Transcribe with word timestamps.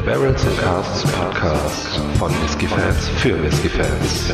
Der 0.00 0.12
Barrels 0.12 0.46
and 0.46 0.58
Casts 0.58 1.12
Podcast 1.12 2.00
von 2.18 2.30
Whiskey 2.42 2.66
Fans 2.66 3.08
für 3.18 3.42
Whiskey 3.42 3.68
Fans. 3.68 4.32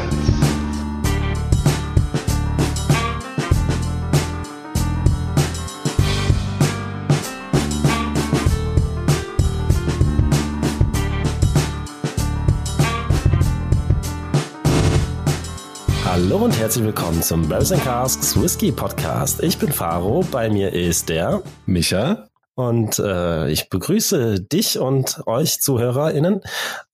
Hallo 16.04 16.44
und 16.44 16.56
herzlich 16.56 16.84
willkommen 16.84 17.20
zum 17.22 17.48
Barrels 17.48 17.72
and 17.72 17.82
Casks 17.82 18.40
Whisky 18.40 18.70
Podcast. 18.70 19.42
Ich 19.42 19.58
bin 19.58 19.72
Faro, 19.72 20.24
bei 20.30 20.48
mir 20.48 20.72
ist 20.72 21.08
der 21.08 21.42
Micha. 21.66 22.25
Und 22.56 22.98
äh, 22.98 23.50
ich 23.50 23.68
begrüße 23.68 24.40
dich 24.40 24.78
und 24.78 25.22
euch 25.26 25.60
ZuhörerInnen. 25.60 26.40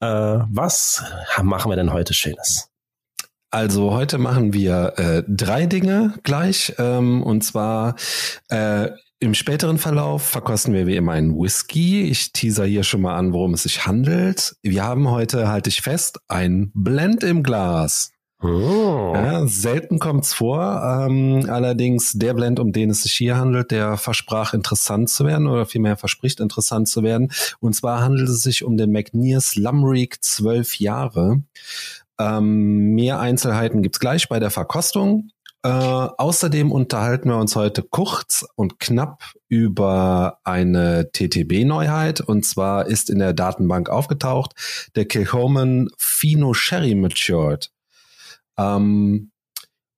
Äh, 0.00 0.06
was 0.06 1.04
machen 1.40 1.70
wir 1.70 1.76
denn 1.76 1.92
heute 1.92 2.14
Schönes? 2.14 2.68
Also 3.52 3.92
heute 3.92 4.18
machen 4.18 4.52
wir 4.52 4.94
äh, 4.96 5.22
drei 5.28 5.66
Dinge 5.66 6.14
gleich. 6.24 6.74
Ähm, 6.78 7.22
und 7.22 7.42
zwar 7.42 7.94
äh, 8.48 8.88
im 9.20 9.34
späteren 9.34 9.78
Verlauf 9.78 10.24
verkosten 10.24 10.74
wir 10.74 10.88
wie 10.88 10.96
immer 10.96 11.12
einen 11.12 11.38
Whisky. 11.38 12.02
Ich 12.10 12.32
teaser 12.32 12.64
hier 12.64 12.82
schon 12.82 13.02
mal 13.02 13.14
an, 13.14 13.32
worum 13.32 13.54
es 13.54 13.62
sich 13.62 13.86
handelt. 13.86 14.56
Wir 14.62 14.82
haben 14.82 15.08
heute, 15.10 15.48
halte 15.48 15.68
ich 15.70 15.80
fest, 15.80 16.18
ein 16.26 16.72
Blend 16.74 17.22
im 17.22 17.44
Glas. 17.44 18.10
Oh. 18.42 19.12
Ja, 19.14 19.46
selten 19.46 20.00
kommt's 20.00 20.34
vor. 20.34 21.06
Ähm, 21.06 21.46
allerdings 21.48 22.12
der 22.12 22.34
Blend, 22.34 22.58
um 22.58 22.72
den 22.72 22.90
es 22.90 23.02
sich 23.02 23.12
hier 23.12 23.36
handelt, 23.36 23.70
der 23.70 23.96
versprach 23.96 24.52
interessant 24.52 25.10
zu 25.10 25.24
werden 25.24 25.46
oder 25.46 25.64
vielmehr 25.64 25.96
verspricht 25.96 26.40
interessant 26.40 26.88
zu 26.88 27.04
werden. 27.04 27.30
Und 27.60 27.74
zwar 27.74 28.00
handelt 28.00 28.28
es 28.28 28.42
sich 28.42 28.64
um 28.64 28.76
den 28.76 28.90
McNears 28.90 29.54
Lumreek 29.54 30.22
12 30.22 30.80
Jahre. 30.80 31.42
Ähm, 32.18 32.94
mehr 32.94 33.20
Einzelheiten 33.20 33.82
gibt's 33.82 34.00
gleich 34.00 34.28
bei 34.28 34.40
der 34.40 34.50
Verkostung. 34.50 35.30
Äh, 35.64 35.68
außerdem 35.68 36.72
unterhalten 36.72 37.28
wir 37.28 37.36
uns 37.36 37.54
heute 37.54 37.84
kurz 37.84 38.44
und 38.56 38.80
knapp 38.80 39.22
über 39.48 40.38
eine 40.42 41.12
TTB-Neuheit. 41.12 42.20
Und 42.20 42.44
zwar 42.44 42.86
ist 42.86 43.08
in 43.08 43.20
der 43.20 43.32
Datenbank 43.32 43.88
aufgetaucht 43.88 44.54
der 44.96 45.04
Kilchoman 45.04 45.90
Fino 45.96 46.54
Sherry 46.54 46.96
Matured. 46.96 47.70
Ähm, 48.58 49.30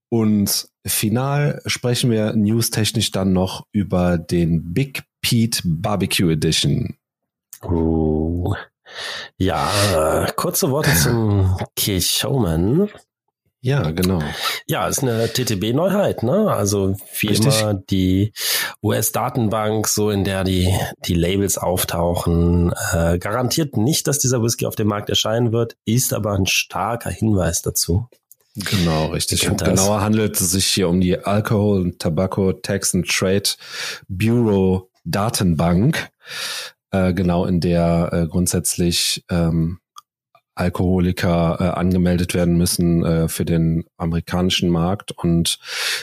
und 0.08 0.68
final 0.86 1.60
sprechen 1.66 2.10
wir 2.10 2.34
newstechnisch 2.34 3.10
dann 3.10 3.32
noch 3.32 3.66
über 3.72 4.18
den 4.18 4.72
Big 4.72 5.02
Pete 5.20 5.60
Barbecue 5.64 6.30
Edition. 6.30 6.96
Uh, 7.64 8.54
ja, 9.38 10.28
kurze 10.36 10.70
Worte 10.70 10.94
zum 11.02 11.56
Showman. 12.00 12.90
Ja, 13.64 13.92
genau. 13.92 14.20
Ja, 14.66 14.88
ist 14.88 15.02
eine 15.02 15.26
TTB-Neuheit, 15.26 16.22
ne? 16.22 16.52
Also 16.52 16.94
wie 17.18 17.28
Richtig. 17.28 17.60
immer 17.60 17.72
die 17.72 18.34
US-Datenbank, 18.82 19.88
so 19.88 20.10
in 20.10 20.22
der 20.22 20.44
die, 20.44 20.68
die 21.06 21.14
Labels 21.14 21.56
auftauchen, 21.56 22.74
äh, 22.92 23.18
garantiert 23.18 23.78
nicht, 23.78 24.06
dass 24.06 24.18
dieser 24.18 24.42
Whisky 24.42 24.66
auf 24.66 24.76
dem 24.76 24.88
Markt 24.88 25.08
erscheinen 25.08 25.52
wird, 25.52 25.76
ist 25.86 26.12
aber 26.12 26.34
ein 26.34 26.44
starker 26.44 27.08
Hinweis 27.08 27.62
dazu. 27.62 28.06
Genau, 28.56 29.06
richtig. 29.06 29.48
Und 29.48 29.64
genauer 29.64 30.00
handelt 30.00 30.40
es 30.40 30.52
sich 30.52 30.66
hier 30.66 30.88
um 30.88 31.00
die 31.00 31.18
Alcohol 31.18 31.82
and 31.82 31.98
Tobacco 31.98 32.52
Tax 32.52 32.94
and 32.94 33.08
Trade 33.08 33.50
Bureau 34.08 34.90
Datenbank, 35.04 36.10
äh, 36.92 37.12
genau 37.12 37.46
in 37.46 37.60
der 37.60 38.10
äh, 38.12 38.26
grundsätzlich 38.28 39.24
ähm, 39.28 39.80
Alkoholiker 40.54 41.56
äh, 41.58 41.64
angemeldet 41.78 42.32
werden 42.32 42.56
müssen 42.56 43.04
äh, 43.04 43.28
für 43.28 43.44
den 43.44 43.84
amerikanischen 43.96 44.70
Markt 44.70 45.10
und 45.10 45.58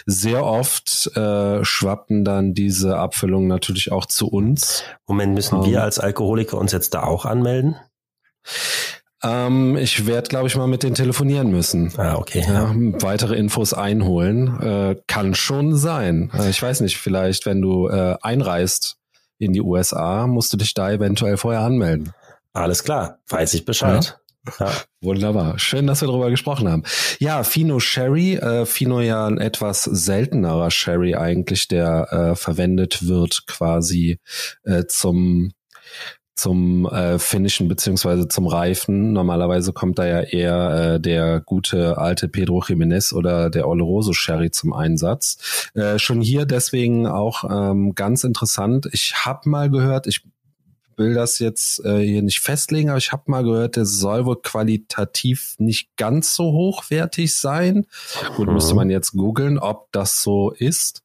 sehr 0.06 0.45
oft 0.45 1.16
äh, 1.16 1.63
schwappen 1.63 2.25
dann 2.25 2.53
diese 2.53 2.97
Abfüllungen 2.97 3.47
natürlich 3.47 3.94
auch 3.94 4.06
zu 4.06 4.28
uns. 4.28 4.84
Moment, 5.07 5.34
müssen 5.35 5.59
um, 5.59 5.66
wir 5.66 5.78
ähm. 5.78 5.84
als 5.84 6.00
Alkoholiker 6.00 6.57
uns 6.57 6.73
jetzt 6.73 6.94
da 6.94 7.03
auch 7.03 7.25
anmelden? 7.25 7.78
Ähm, 9.24 9.78
ich 9.78 10.08
werde, 10.08 10.30
glaube 10.30 10.48
ich, 10.48 10.56
mal 10.56 10.68
mit 10.68 10.84
denen 10.84 10.96
telefonieren 10.96 11.52
müssen. 11.52 11.94
Ah, 11.98 12.16
okay. 12.16 12.44
Ja, 12.48 12.74
weitere 12.76 13.36
Infos 13.36 13.74
einholen. 13.74 14.59
Äh, 14.62 14.96
kann 15.08 15.36
schon 15.36 15.76
sein. 15.76 16.32
Äh, 16.38 16.50
ich 16.50 16.62
weiß 16.62 16.82
nicht, 16.82 16.98
vielleicht, 16.98 17.46
wenn 17.46 17.62
du 17.62 17.88
äh, 17.88 18.18
einreist 18.22 18.98
in 19.38 19.54
die 19.54 19.62
USA, 19.62 20.28
musst 20.28 20.54
du 20.54 20.58
dich 20.58 20.74
da 20.74 20.92
eventuell 20.92 21.38
vorher 21.38 21.62
anmelden. 21.62 22.14
Alles 22.54 22.84
klar, 22.84 23.20
weiß 23.30 23.54
ich 23.54 23.66
Bescheid. 23.66 24.06
Ja. 24.06 24.22
Ja. 24.59 24.72
Wunderbar. 25.02 25.59
Schön, 25.59 25.86
dass 25.86 26.02
wir 26.02 26.08
darüber 26.08 26.32
gesprochen 26.32 26.68
haben. 26.68 26.84
Ja, 27.20 27.44
Fino 27.44 27.80
Sherry. 27.80 28.36
Äh, 28.36 28.66
Fino 28.66 29.00
ja 29.00 29.28
ein 29.28 29.38
etwas 29.38 29.84
seltenerer 29.84 30.72
Sherry 30.72 31.16
eigentlich, 31.16 31.68
der 31.68 32.12
äh, 32.12 32.36
verwendet 32.36 33.08
wird 33.08 33.46
quasi 33.46 34.20
äh, 34.64 34.86
zum 34.88 35.52
zum 36.41 36.88
äh, 36.88 37.19
Finishen 37.19 37.68
beziehungsweise 37.68 38.28
zum 38.28 38.47
Reifen. 38.47 39.13
Normalerweise 39.13 39.74
kommt 39.74 40.00
da 40.00 40.07
ja 40.07 40.22
eher 40.22 40.96
äh, 40.96 41.00
der 41.00 41.40
gute 41.40 42.00
alte 42.00 42.28
Pedro 42.28 42.62
Jiménez 42.62 43.13
oder 43.13 43.52
der 43.52 43.68
Oloroso 43.68 44.13
Sherry 44.13 44.50
zum 44.50 44.74
Einsatz. 44.74 45.69
Äh, 45.75 46.00
schon 46.00 46.19
hier 46.19 46.46
deswegen 46.46 47.06
auch 47.06 47.44
ähm, 47.47 47.94
ganz 47.94 48.24
interessant. 48.24 48.90
Ich 48.91 49.13
habe 49.24 49.50
mal 49.50 49.69
gehört, 49.69 50.07
ich 50.07 50.24
will 50.97 51.13
das 51.13 51.38
jetzt 51.38 51.85
äh, 51.85 52.00
hier 52.00 52.24
nicht 52.24 52.40
festlegen, 52.40 52.90
aber 52.90 52.97
ich 52.97 53.12
habe 53.12 53.23
mal 53.28 53.44
gehört, 53.44 53.75
der 53.75 53.85
soll 53.85 54.25
wohl 54.25 54.41
qualitativ 54.41 55.53
nicht 55.59 55.96
ganz 55.96 56.35
so 56.35 56.46
hochwertig 56.46 57.35
sein. 57.35 57.85
Gut, 58.35 58.47
mhm. 58.47 58.56
müsste 58.56 58.73
man 58.73 58.90
jetzt 58.90 59.12
googeln, 59.12 59.59
ob 59.59 59.91
das 59.91 60.23
so 60.23 60.50
ist. 60.50 61.03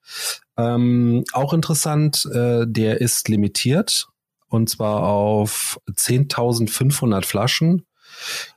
Ähm, 0.56 1.24
auch 1.32 1.52
interessant, 1.52 2.26
äh, 2.32 2.64
der 2.66 3.02
ist 3.02 3.28
limitiert 3.28 4.08
und 4.56 4.68
zwar 4.68 5.04
auf 5.04 5.78
10.500 5.88 7.24
Flaschen. 7.24 7.86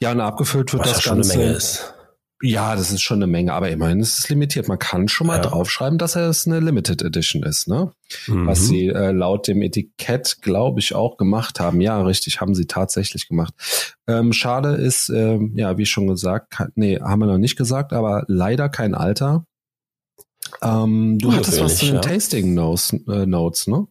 Ja, 0.01 0.11
und 0.11 0.21
abgefüllt 0.21 0.73
wird 0.73 0.83
Was 0.83 0.93
das 0.93 1.03
Ganze. 1.03 1.31
Schon 1.31 1.33
eine 1.33 1.45
Menge 1.45 1.57
ist. 1.57 1.93
Ja, 2.41 2.77
das 2.77 2.91
ist 2.91 3.01
schon 3.01 3.17
eine 3.17 3.27
Menge, 3.27 3.51
aber 3.51 3.69
immerhin 3.69 3.99
ist 3.99 4.17
es 4.17 4.29
limitiert. 4.29 4.69
Man 4.69 4.79
kann 4.79 5.09
schon 5.09 5.27
mal 5.27 5.35
ja. 5.35 5.41
draufschreiben, 5.41 5.97
dass 5.97 6.15
es 6.15 6.47
eine 6.47 6.61
Limited 6.61 7.01
Edition 7.01 7.43
ist, 7.43 7.67
ne? 7.67 7.91
Mhm. 8.27 8.47
Was 8.47 8.65
sie 8.65 8.87
äh, 8.87 9.11
laut 9.11 9.49
dem 9.49 9.61
Etikett, 9.61 10.37
glaube 10.41 10.79
ich, 10.79 10.95
auch 10.95 11.17
gemacht 11.17 11.59
haben. 11.59 11.81
Ja, 11.81 12.01
richtig, 12.01 12.39
haben 12.39 12.55
sie 12.55 12.65
tatsächlich 12.65 13.27
gemacht. 13.27 13.53
Ähm, 14.07 14.31
schade 14.31 14.75
ist, 14.75 15.09
ähm, 15.09 15.51
ja, 15.57 15.77
wie 15.77 15.85
schon 15.85 16.07
gesagt, 16.07 16.63
nee, 16.75 16.97
haben 17.01 17.19
wir 17.19 17.25
noch 17.25 17.37
nicht 17.37 17.57
gesagt, 17.57 17.91
aber 17.91 18.23
leider 18.27 18.69
kein 18.69 18.95
Alter. 18.95 19.43
Ähm, 20.61 21.19
du 21.19 21.33
hattest 21.33 21.59
was 21.59 21.77
zu 21.77 21.87
den 21.87 21.95
ja. 21.95 22.01
Tasting 22.01 22.53
Notes, 22.53 22.93
äh, 22.93 23.25
Notes, 23.25 23.67
ne? 23.67 23.85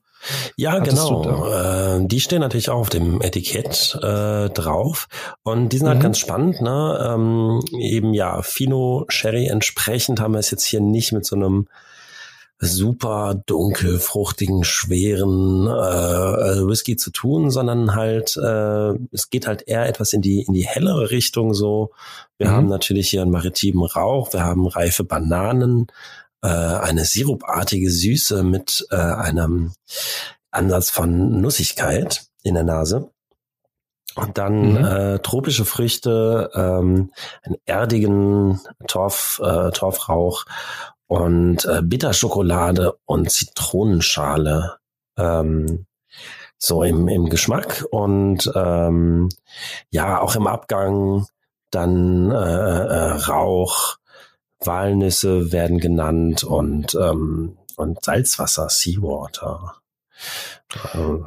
Ja, 0.57 0.73
Hattest 0.73 1.09
genau. 1.09 1.47
Äh, 1.49 2.07
die 2.07 2.21
stehen 2.21 2.41
natürlich 2.41 2.71
auch 2.71 2.81
auf 2.81 2.91
dem 2.91 3.21
Etikett 3.23 3.99
äh, 4.03 4.49
drauf 4.51 5.09
und 5.43 5.71
die 5.71 5.79
sind 5.79 5.89
halt 5.89 5.99
mhm. 5.99 6.03
ganz 6.03 6.19
spannend. 6.19 6.61
Ne? 6.61 7.15
Ähm, 7.15 7.61
eben 7.79 8.15
ja, 8.15 8.43
Fino 8.43 9.05
Sherry 9.09 9.47
entsprechend 9.47 10.21
haben 10.21 10.33
wir 10.33 10.41
es 10.41 10.51
jetzt 10.51 10.65
hier 10.65 10.81
nicht 10.81 11.13
mit 11.13 11.25
so 11.25 11.37
einem 11.37 11.69
super 12.61 13.41
dunkel, 13.47 14.01
fruchtigen, 14.01 14.65
schweren 14.65 15.67
äh, 15.69 16.67
Whisky 16.67 16.97
zu 16.97 17.11
tun, 17.11 17.51
sondern 17.51 17.95
halt 17.95 18.37
äh, 18.37 18.95
es 19.13 19.31
geht 19.31 19.47
halt 19.47 19.63
eher 19.69 19.87
etwas 19.87 20.13
in 20.13 20.23
die 20.23 20.43
in 20.43 20.55
die 20.55 20.67
hellere 20.67 21.11
Richtung 21.11 21.55
so. 21.55 21.93
Wir 22.37 22.49
mhm. 22.49 22.53
haben 22.53 22.67
natürlich 22.67 23.11
hier 23.11 23.23
einen 23.23 23.31
maritimen 23.31 23.85
Rauch, 23.85 24.33
wir 24.33 24.43
haben 24.43 24.67
reife 24.67 25.05
Bananen, 25.05 25.87
äh, 26.43 26.49
eine 26.49 27.05
sirupartige 27.05 27.91
Süße 27.91 28.43
mit 28.43 28.87
äh, 28.91 28.97
einem 28.97 29.73
Ansatz 30.51 30.91
von 30.91 31.41
Nussigkeit 31.41 32.27
in 32.43 32.55
der 32.55 32.65
Nase. 32.65 33.11
Und 34.15 34.37
dann 34.37 34.73
mhm. 34.73 34.85
äh, 34.85 35.19
tropische 35.21 35.65
Früchte, 35.65 36.51
ähm, 36.55 37.13
einen 37.43 37.57
erdigen 37.67 38.61
Torf, 38.87 39.41
äh, 39.45 39.71
Torfrauch 39.71 40.45
und 41.07 41.65
äh, 41.67 41.83
Bitterschokolade 41.83 42.99
und 43.05 43.31
Zitronenschale. 43.31 44.77
Ähm, 45.17 45.87
so 46.59 46.83
im, 46.83 47.07
im 47.09 47.29
Geschmack 47.29 47.85
und 47.91 48.51
ähm, 48.55 49.29
ja, 49.91 50.21
auch 50.21 50.35
im 50.35 50.49
Abgang 50.49 51.27
dann 51.71 52.31
äh, 52.31 52.35
äh, 52.35 53.13
Rauch, 53.13 53.99
Walnüsse 54.61 55.53
werden 55.53 55.79
genannt 55.79 56.45
und, 56.45 56.95
ähm, 56.95 57.59
und 57.77 58.05
Salzwasser, 58.05 58.69
Seawater. 58.69 59.77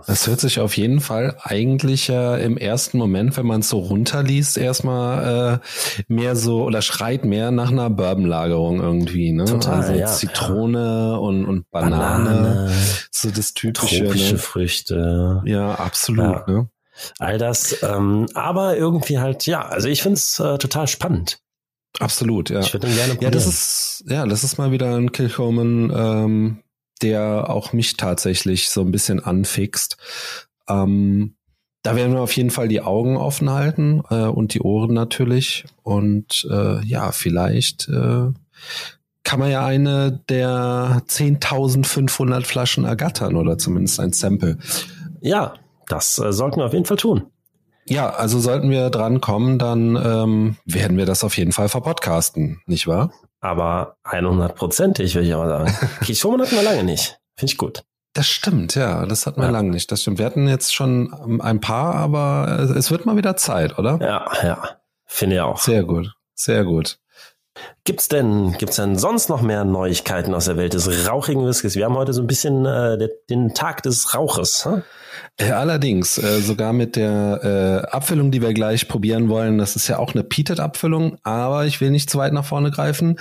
Das 0.05 0.27
hört 0.27 0.39
sich 0.39 0.59
auf 0.59 0.77
jeden 0.77 0.99
Fall 0.99 1.35
eigentlich 1.41 2.09
äh, 2.09 2.43
im 2.43 2.57
ersten 2.57 2.99
Moment, 2.99 3.37
wenn 3.37 3.47
man 3.47 3.61
es 3.61 3.69
so 3.69 3.79
runterliest, 3.79 4.57
erstmal 4.57 5.61
äh, 5.61 6.03
mehr 6.07 6.35
so 6.35 6.63
oder 6.63 6.83
schreit 6.83 7.25
mehr 7.25 7.49
nach 7.49 7.71
einer 7.71 7.89
Bourbonlagerung 7.89 8.81
irgendwie, 8.81 9.31
ne? 9.31 9.45
Total, 9.45 9.79
also 9.79 9.93
ja, 9.93 10.05
Zitrone 10.07 10.79
ja. 10.79 11.15
Und, 11.15 11.45
und 11.45 11.71
Banane, 11.71 12.29
Banane, 12.29 12.71
so 13.09 13.31
das 13.31 13.53
typische. 13.53 14.03
Tropische 14.03 14.33
ne? 14.33 14.39
Früchte. 14.39 15.41
Ja, 15.45 15.73
absolut, 15.75 16.23
ja. 16.25 16.43
ne? 16.47 16.69
All 17.17 17.39
das, 17.39 17.81
ähm, 17.81 18.27
aber 18.35 18.77
irgendwie 18.77 19.17
halt, 19.17 19.47
ja, 19.47 19.61
also 19.65 19.87
ich 19.87 20.03
finde 20.03 20.17
es 20.17 20.39
äh, 20.39 20.59
total 20.59 20.87
spannend. 20.87 21.39
Absolut, 21.99 22.49
ja. 22.49 22.61
Ich 22.61 22.73
würde 22.73 22.87
ihn 22.87 22.95
gerne 22.95 23.17
Ja, 23.21 23.29
das 23.29 23.47
ist, 23.47 24.03
ja, 24.07 24.25
das 24.25 24.43
ist 24.43 24.57
mal 24.57 24.71
wieder 24.71 24.95
ein 24.95 25.11
Kilchoman, 25.11 25.91
ähm, 25.93 26.63
der 27.01 27.49
auch 27.49 27.73
mich 27.73 27.97
tatsächlich 27.97 28.69
so 28.69 28.81
ein 28.81 28.91
bisschen 28.91 29.19
anfixt. 29.19 29.97
Ähm, 30.67 31.35
da 31.83 31.95
werden 31.95 32.13
wir 32.13 32.21
auf 32.21 32.35
jeden 32.35 32.51
Fall 32.51 32.67
die 32.67 32.81
Augen 32.81 33.17
offen 33.17 33.49
halten 33.49 34.03
äh, 34.09 34.25
und 34.25 34.53
die 34.53 34.61
Ohren 34.61 34.93
natürlich. 34.93 35.65
Und 35.83 36.47
äh, 36.49 36.83
ja, 36.85 37.11
vielleicht 37.11 37.87
äh, 37.89 38.29
kann 39.23 39.39
man 39.39 39.49
ja 39.49 39.65
eine 39.65 40.23
der 40.29 41.01
10.500 41.07 42.45
Flaschen 42.45 42.85
ergattern 42.85 43.35
oder 43.35 43.57
zumindest 43.57 43.99
ein 43.99 44.13
Sample. 44.13 44.57
Ja, 45.21 45.55
das 45.87 46.19
äh, 46.19 46.31
sollten 46.31 46.57
wir 46.57 46.65
auf 46.65 46.73
jeden 46.73 46.85
Fall 46.85 46.97
tun. 46.97 47.23
Ja, 47.85 48.09
also 48.11 48.39
sollten 48.39 48.69
wir 48.69 48.89
drankommen, 48.89 49.57
dann 49.59 49.95
ähm, 49.95 50.57
werden 50.65 50.97
wir 50.97 51.05
das 51.05 51.23
auf 51.23 51.37
jeden 51.37 51.51
Fall 51.51 51.67
verpodcasten, 51.69 52.61
nicht 52.65 52.87
wahr? 52.87 53.11
Aber 53.39 53.95
100%ig, 54.05 55.15
würde 55.15 55.27
ich 55.27 55.33
aber 55.33 55.47
sagen. 55.47 55.73
Kishomen 56.05 56.41
hatten 56.41 56.55
wir 56.55 56.63
lange 56.63 56.83
nicht. 56.83 57.17
Finde 57.35 57.51
ich 57.53 57.57
gut. 57.57 57.83
Das 58.13 58.27
stimmt, 58.27 58.75
ja, 58.75 59.05
das 59.05 59.25
hatten 59.25 59.39
wir 59.39 59.45
Ja. 59.45 59.51
lange 59.51 59.69
nicht. 59.71 59.91
Das 59.91 60.01
stimmt. 60.01 60.19
Wir 60.19 60.25
hatten 60.25 60.47
jetzt 60.47 60.75
schon 60.75 61.15
ähm, 61.25 61.41
ein 61.41 61.59
paar, 61.61 61.95
aber 61.95 62.57
äh, 62.59 62.77
es 62.77 62.91
wird 62.91 63.05
mal 63.05 63.15
wieder 63.17 63.35
Zeit, 63.37 63.79
oder? 63.79 63.97
Ja, 64.01 64.29
ja. 64.43 64.63
Finde 65.05 65.37
ich 65.37 65.41
auch. 65.41 65.57
Sehr 65.59 65.83
gut, 65.83 66.13
sehr 66.35 66.63
gut. 66.65 66.99
Gibt's 67.83 68.07
denn, 68.07 68.55
gibt's 68.57 68.77
denn 68.77 68.97
sonst 68.97 69.27
noch 69.27 69.41
mehr 69.41 69.65
Neuigkeiten 69.65 70.33
aus 70.33 70.45
der 70.45 70.55
Welt 70.55 70.73
des 70.73 71.07
rauchigen 71.07 71.45
Whiskys? 71.45 71.75
Wir 71.75 71.85
haben 71.85 71.97
heute 71.97 72.13
so 72.13 72.21
ein 72.21 72.27
bisschen 72.27 72.65
äh, 72.65 73.09
den 73.29 73.53
Tag 73.53 73.83
des 73.83 74.15
Rauches. 74.15 74.65
Hm? 74.65 74.83
Allerdings, 75.39 76.17
äh, 76.17 76.39
sogar 76.39 76.73
mit 76.73 76.95
der 76.95 77.83
äh, 77.87 77.87
Abfüllung, 77.89 78.31
die 78.31 78.41
wir 78.41 78.53
gleich 78.53 78.87
probieren 78.87 79.29
wollen, 79.29 79.57
das 79.57 79.75
ist 79.75 79.87
ja 79.87 79.97
auch 79.97 80.13
eine 80.13 80.23
Peated-Abfüllung, 80.23 81.17
aber 81.23 81.65
ich 81.65 81.81
will 81.81 81.91
nicht 81.91 82.09
zu 82.09 82.17
weit 82.17 82.33
nach 82.33 82.45
vorne 82.45 82.71
greifen. 82.71 83.17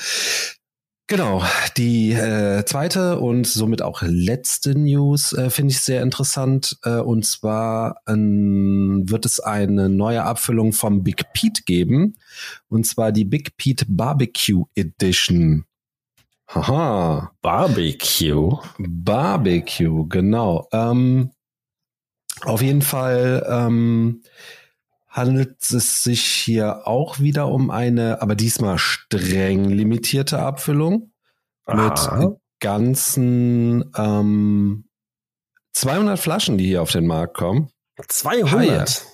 Genau, 1.11 1.43
die 1.77 2.13
äh, 2.13 2.65
zweite 2.67 3.19
und 3.19 3.45
somit 3.45 3.83
auch 3.83 4.03
letzte 4.03 4.79
News 4.79 5.33
äh, 5.33 5.51
finde 5.51 5.73
ich 5.73 5.81
sehr 5.81 6.03
interessant. 6.03 6.79
Äh, 6.85 6.99
und 6.99 7.27
zwar 7.27 8.01
ähm, 8.07 9.03
wird 9.07 9.27
es 9.27 9.41
eine 9.41 9.89
neue 9.89 10.23
Abfüllung 10.23 10.73
vom 10.73 11.03
Big 11.03 11.33
Pete 11.33 11.65
geben. 11.65 12.15
Und 12.69 12.87
zwar 12.87 13.11
die 13.11 13.25
Big 13.25 13.57
Pete 13.57 13.87
Barbecue 13.89 14.67
Edition. 14.77 15.65
Haha. 16.47 17.33
Barbecue. 17.43 18.59
Barbecue, 18.79 20.07
genau. 20.07 20.69
Ähm, 20.71 21.33
auf 22.43 22.63
jeden 22.63 22.83
Fall 22.83 23.45
ähm, 23.51 24.23
handelt 25.11 25.57
es 25.63 26.03
sich 26.03 26.25
hier 26.25 26.87
auch 26.87 27.19
wieder 27.19 27.49
um 27.49 27.71
eine, 27.71 28.23
aber 28.23 28.35
diesmal 28.35 28.79
streng 28.79 29.65
limitierte 29.69 30.39
Abfüllung 30.39 31.13
Aha. 31.67 32.17
mit 32.17 32.37
ganzen 32.61 33.91
ähm, 33.97 34.85
200 35.73 36.19
Flaschen, 36.19 36.59
die 36.59 36.67
hier 36.67 36.83
auf 36.83 36.93
den 36.93 37.07
Markt 37.07 37.35
kommen. 37.37 37.71
200. 38.07 39.05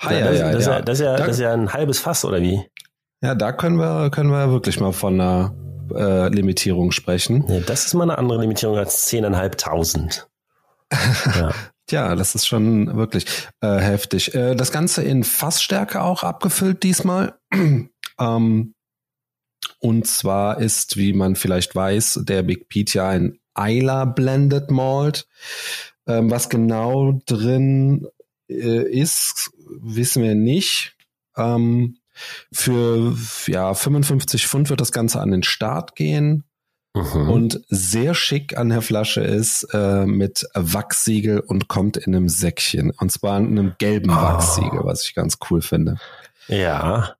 Hi, 0.00 0.20
das, 0.20 0.38
ja, 0.38 0.52
das, 0.52 0.60
ist 0.60 0.66
ja, 0.66 0.72
ja, 0.74 0.82
das, 0.82 0.98
ist 1.00 1.04
ja, 1.04 1.16
Da- 1.16 1.26
das 1.26 1.36
ist 1.36 1.40
ja 1.42 1.52
ein 1.52 1.72
halbes 1.72 1.98
Fass, 1.98 2.24
oder 2.24 2.40
wie? 2.42 2.62
ja, 3.22 3.34
da 3.34 3.50
können 3.52 3.78
wir 3.78 4.10
können 4.10 4.30
wir 4.30 4.50
wirklich 4.50 4.78
mal 4.78 4.92
von 4.92 5.14
einer 5.20 5.54
äh, 5.94 6.28
Limitierung 6.28 6.92
sprechen. 6.92 7.44
Nee, 7.48 7.62
das 7.66 7.86
ist 7.86 7.94
mal 7.94 8.02
eine 8.04 8.18
andere 8.18 8.40
Limitierung 8.42 8.76
als 8.76 9.08
10.500. 9.10 10.26
ja. 11.38 11.52
Ja, 11.90 12.16
das 12.16 12.34
ist 12.34 12.46
schon 12.46 12.96
wirklich 12.96 13.26
äh, 13.60 13.78
heftig. 13.78 14.34
Äh, 14.34 14.56
das 14.56 14.72
Ganze 14.72 15.02
in 15.02 15.22
Fassstärke 15.22 16.02
auch 16.02 16.24
abgefüllt 16.24 16.82
diesmal. 16.82 17.38
ähm, 18.18 18.74
und 19.78 20.06
zwar 20.06 20.58
ist, 20.58 20.96
wie 20.96 21.12
man 21.12 21.36
vielleicht 21.36 21.74
weiß, 21.74 22.20
der 22.24 22.42
Big 22.42 22.68
Pete 22.68 22.98
ja 22.98 23.08
ein 23.08 23.38
Isla 23.56 24.04
Blended 24.04 24.70
Malt. 24.70 25.28
Ähm, 26.06 26.30
was 26.30 26.48
genau 26.48 27.20
drin 27.26 28.06
äh, 28.48 28.82
ist, 28.88 29.50
wissen 29.80 30.22
wir 30.22 30.34
nicht. 30.34 30.96
Ähm, 31.36 31.98
für 32.52 33.16
ja 33.46 33.74
55 33.74 34.46
Pfund 34.46 34.70
wird 34.70 34.80
das 34.80 34.92
Ganze 34.92 35.20
an 35.20 35.30
den 35.30 35.42
Start 35.42 35.94
gehen. 35.94 36.44
Mhm. 36.96 37.30
Und 37.30 37.60
sehr 37.68 38.14
schick 38.14 38.56
an 38.56 38.70
der 38.70 38.80
Flasche 38.80 39.20
ist 39.20 39.68
äh, 39.72 40.06
mit 40.06 40.46
Wachsiegel 40.54 41.40
und 41.40 41.68
kommt 41.68 41.96
in 41.98 42.14
einem 42.14 42.28
Säckchen. 42.28 42.90
Und 42.90 43.12
zwar 43.12 43.38
in 43.38 43.58
einem 43.58 43.74
gelben 43.78 44.10
Ah. 44.10 44.34
Wachsiegel, 44.34 44.80
was 44.82 45.04
ich 45.04 45.14
ganz 45.14 45.38
cool 45.50 45.60
finde. 45.60 45.96
Ja. 46.48 47.16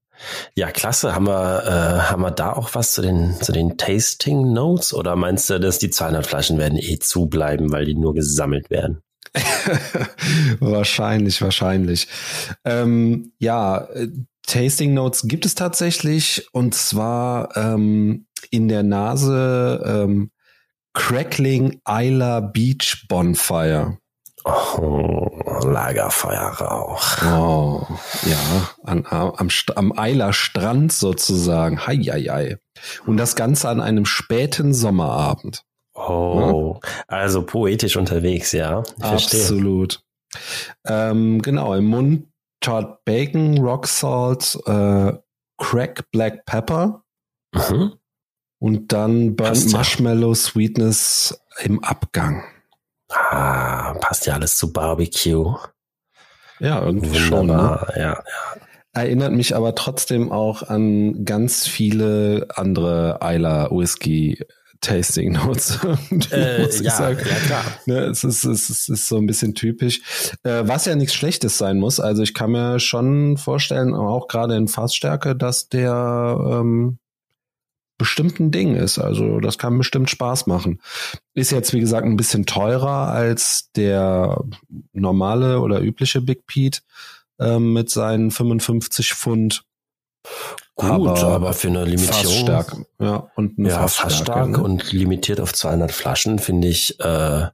Ja, 0.54 0.70
klasse. 0.70 1.14
Haben 1.14 1.26
wir, 1.26 1.64
äh, 1.64 2.10
haben 2.10 2.22
wir 2.22 2.30
da 2.30 2.54
auch 2.54 2.74
was 2.74 2.94
zu 2.94 3.02
den, 3.02 3.34
zu 3.40 3.52
den 3.52 3.76
Tasting 3.76 4.54
Notes? 4.54 4.94
Oder 4.94 5.14
meinst 5.14 5.50
du, 5.50 5.60
dass 5.60 5.78
die 5.78 5.90
200 5.90 6.26
Flaschen 6.26 6.58
werden 6.58 6.78
eh 6.78 6.98
zubleiben, 6.98 7.70
weil 7.70 7.84
die 7.84 7.94
nur 7.94 8.14
gesammelt 8.14 8.70
werden? 8.70 9.02
wahrscheinlich, 10.60 11.42
wahrscheinlich. 11.42 12.08
Ähm, 12.64 13.32
ja, 13.38 13.84
äh, 13.92 14.08
Tasting 14.46 14.94
Notes 14.94 15.22
gibt 15.26 15.44
es 15.44 15.54
tatsächlich 15.54 16.46
und 16.52 16.74
zwar 16.74 17.54
ähm, 17.56 18.25
in 18.50 18.68
der 18.68 18.82
Nase 18.82 19.82
ähm, 19.84 20.30
Crackling 20.94 21.80
Isla 21.86 22.40
Beach 22.40 23.06
Bonfire. 23.08 23.98
Oh, 24.44 25.28
Lagerfeuerrauch. 25.64 27.22
Oh, 27.24 27.86
ja, 28.24 28.68
an, 28.84 29.04
am, 29.10 29.48
am 29.74 29.98
Eiler 29.98 30.32
Strand 30.32 30.92
sozusagen. 30.92 31.86
Hei, 31.86 31.96
hei, 31.96 32.22
hei. 32.22 32.58
Und 33.06 33.16
das 33.16 33.34
Ganze 33.34 33.68
an 33.68 33.80
einem 33.80 34.06
späten 34.06 34.72
Sommerabend. 34.72 35.64
Oh, 35.94 36.78
also 37.08 37.42
poetisch 37.42 37.96
unterwegs, 37.96 38.52
ja. 38.52 38.84
Ich 38.98 39.04
verstehe. 39.04 39.40
Absolut. 39.40 40.00
Ähm, 40.86 41.42
genau, 41.42 41.74
im 41.74 41.86
Mund 41.86 42.28
Tart 42.60 43.04
Bacon, 43.04 43.58
Rock 43.58 43.86
Salt, 43.86 44.58
äh, 44.66 45.12
Crack 45.58 46.10
Black 46.12 46.44
Pepper 46.46 47.02
Mhm. 47.52 47.94
Und 48.58 48.92
dann 48.92 49.36
Burnt 49.36 49.64
ja. 49.64 49.70
Marshmallow 49.72 50.34
Sweetness 50.34 51.38
im 51.62 51.82
Abgang. 51.82 52.44
Ah, 53.08 53.94
passt 53.94 54.26
ja 54.26 54.34
alles 54.34 54.56
zu 54.56 54.72
Barbecue. 54.72 55.56
Ja, 56.58 56.82
irgendwie 56.82 57.18
schon. 57.18 57.46
Ne? 57.46 57.52
Wunderbar, 57.52 57.98
ja. 57.98 58.22
Erinnert 58.92 59.32
mich 59.32 59.54
aber 59.54 59.74
trotzdem 59.74 60.32
auch 60.32 60.62
an 60.62 61.24
ganz 61.26 61.66
viele 61.66 62.48
andere 62.54 63.20
Eiler 63.20 63.70
Whisky 63.70 64.42
Tasting 64.80 65.32
Notes. 65.32 65.78
Äh, 66.32 66.68
ja, 66.82 67.10
ja, 67.10 67.14
klar. 67.14 67.64
Ne, 67.86 67.98
es, 68.06 68.24
ist, 68.24 68.44
es, 68.44 68.70
ist, 68.70 68.70
es 68.70 68.88
ist 68.88 69.08
so 69.08 69.16
ein 69.16 69.26
bisschen 69.26 69.54
typisch. 69.54 70.00
Äh, 70.44 70.62
was 70.64 70.86
ja 70.86 70.94
nichts 70.94 71.14
Schlechtes 71.14 71.58
sein 71.58 71.78
muss. 71.78 72.00
Also 72.00 72.22
ich 72.22 72.34
kann 72.34 72.52
mir 72.52 72.80
schon 72.80 73.36
vorstellen, 73.36 73.94
auch 73.94 74.28
gerade 74.28 74.56
in 74.56 74.68
Fassstärke, 74.68 75.36
dass 75.36 75.68
der 75.68 76.38
ähm, 76.50 76.98
bestimmt 77.98 78.38
ein 78.40 78.50
Ding 78.50 78.74
ist. 78.76 78.98
Also 78.98 79.40
das 79.40 79.58
kann 79.58 79.78
bestimmt 79.78 80.10
Spaß 80.10 80.46
machen. 80.46 80.80
Ist 81.34 81.50
jetzt, 81.50 81.72
wie 81.72 81.80
gesagt, 81.80 82.06
ein 82.06 82.16
bisschen 82.16 82.46
teurer 82.46 83.08
als 83.08 83.70
der 83.76 84.42
normale 84.92 85.60
oder 85.60 85.80
übliche 85.80 86.20
Big 86.20 86.46
Pete 86.46 86.80
ähm, 87.38 87.72
mit 87.72 87.90
seinen 87.90 88.30
55 88.30 89.14
Pfund. 89.14 89.64
Gut, 90.74 90.90
Aber 90.90 91.22
aber, 91.22 91.52
für 91.52 91.68
eine 91.68 91.84
Limitierung. 91.84 92.46
Fassstark. 92.46 92.76
Ja, 92.98 93.30
und 93.36 93.58
eine 93.58 93.68
Ja, 93.70 93.78
fast 93.78 93.96
Fassstarke, 93.96 94.50
stark 94.50 94.50
ne? 94.50 94.62
und 94.62 94.92
limitiert 94.92 95.40
auf 95.40 95.54
200 95.54 95.90
Flaschen, 95.92 96.38
finde 96.38 96.68
ich, 96.68 97.00
äh, 97.00 97.46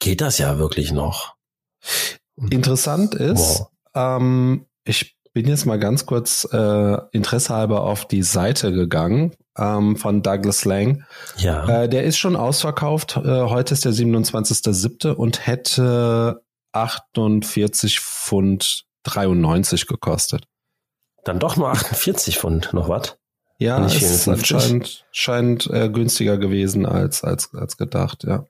geht 0.00 0.20
das 0.20 0.38
ja 0.38 0.58
wirklich 0.58 0.92
noch. 0.92 1.34
Interessant 2.50 3.14
ist, 3.14 3.60
Wow. 3.60 3.68
ähm, 3.94 4.66
ich 4.84 5.16
bin 5.32 5.46
jetzt 5.46 5.64
mal 5.66 5.78
ganz 5.78 6.06
kurz 6.06 6.46
äh, 6.52 6.96
interessehalber 7.12 7.84
auf 7.84 8.06
die 8.06 8.22
Seite 8.22 8.72
gegangen 8.72 9.32
ähm, 9.58 9.96
von 9.96 10.22
Douglas 10.22 10.64
Lang. 10.64 11.04
Ja. 11.36 11.82
Äh, 11.82 11.88
der 11.88 12.04
ist 12.04 12.18
schon 12.18 12.36
ausverkauft. 12.36 13.16
Äh, 13.16 13.42
heute 13.42 13.74
ist 13.74 13.84
der 13.84 13.92
27.07. 13.92 15.10
und 15.12 15.46
hätte 15.46 16.42
48 16.72 18.00
Pfund 18.00 18.84
93 19.04 19.86
gekostet. 19.86 20.44
Dann 21.24 21.38
doch 21.38 21.56
nur 21.56 21.70
48 21.70 22.38
Pfund, 22.38 22.70
noch 22.72 22.88
was? 22.88 23.16
Ja, 23.58 23.84
es 23.84 23.94
ist 23.96 24.24
54. 24.24 24.28
anscheinend 24.28 25.04
scheint 25.10 25.66
äh, 25.68 25.88
günstiger 25.88 26.38
gewesen 26.38 26.86
als 26.86 27.24
als 27.24 27.52
als 27.54 27.76
gedacht. 27.76 28.22
Ja. 28.24 28.44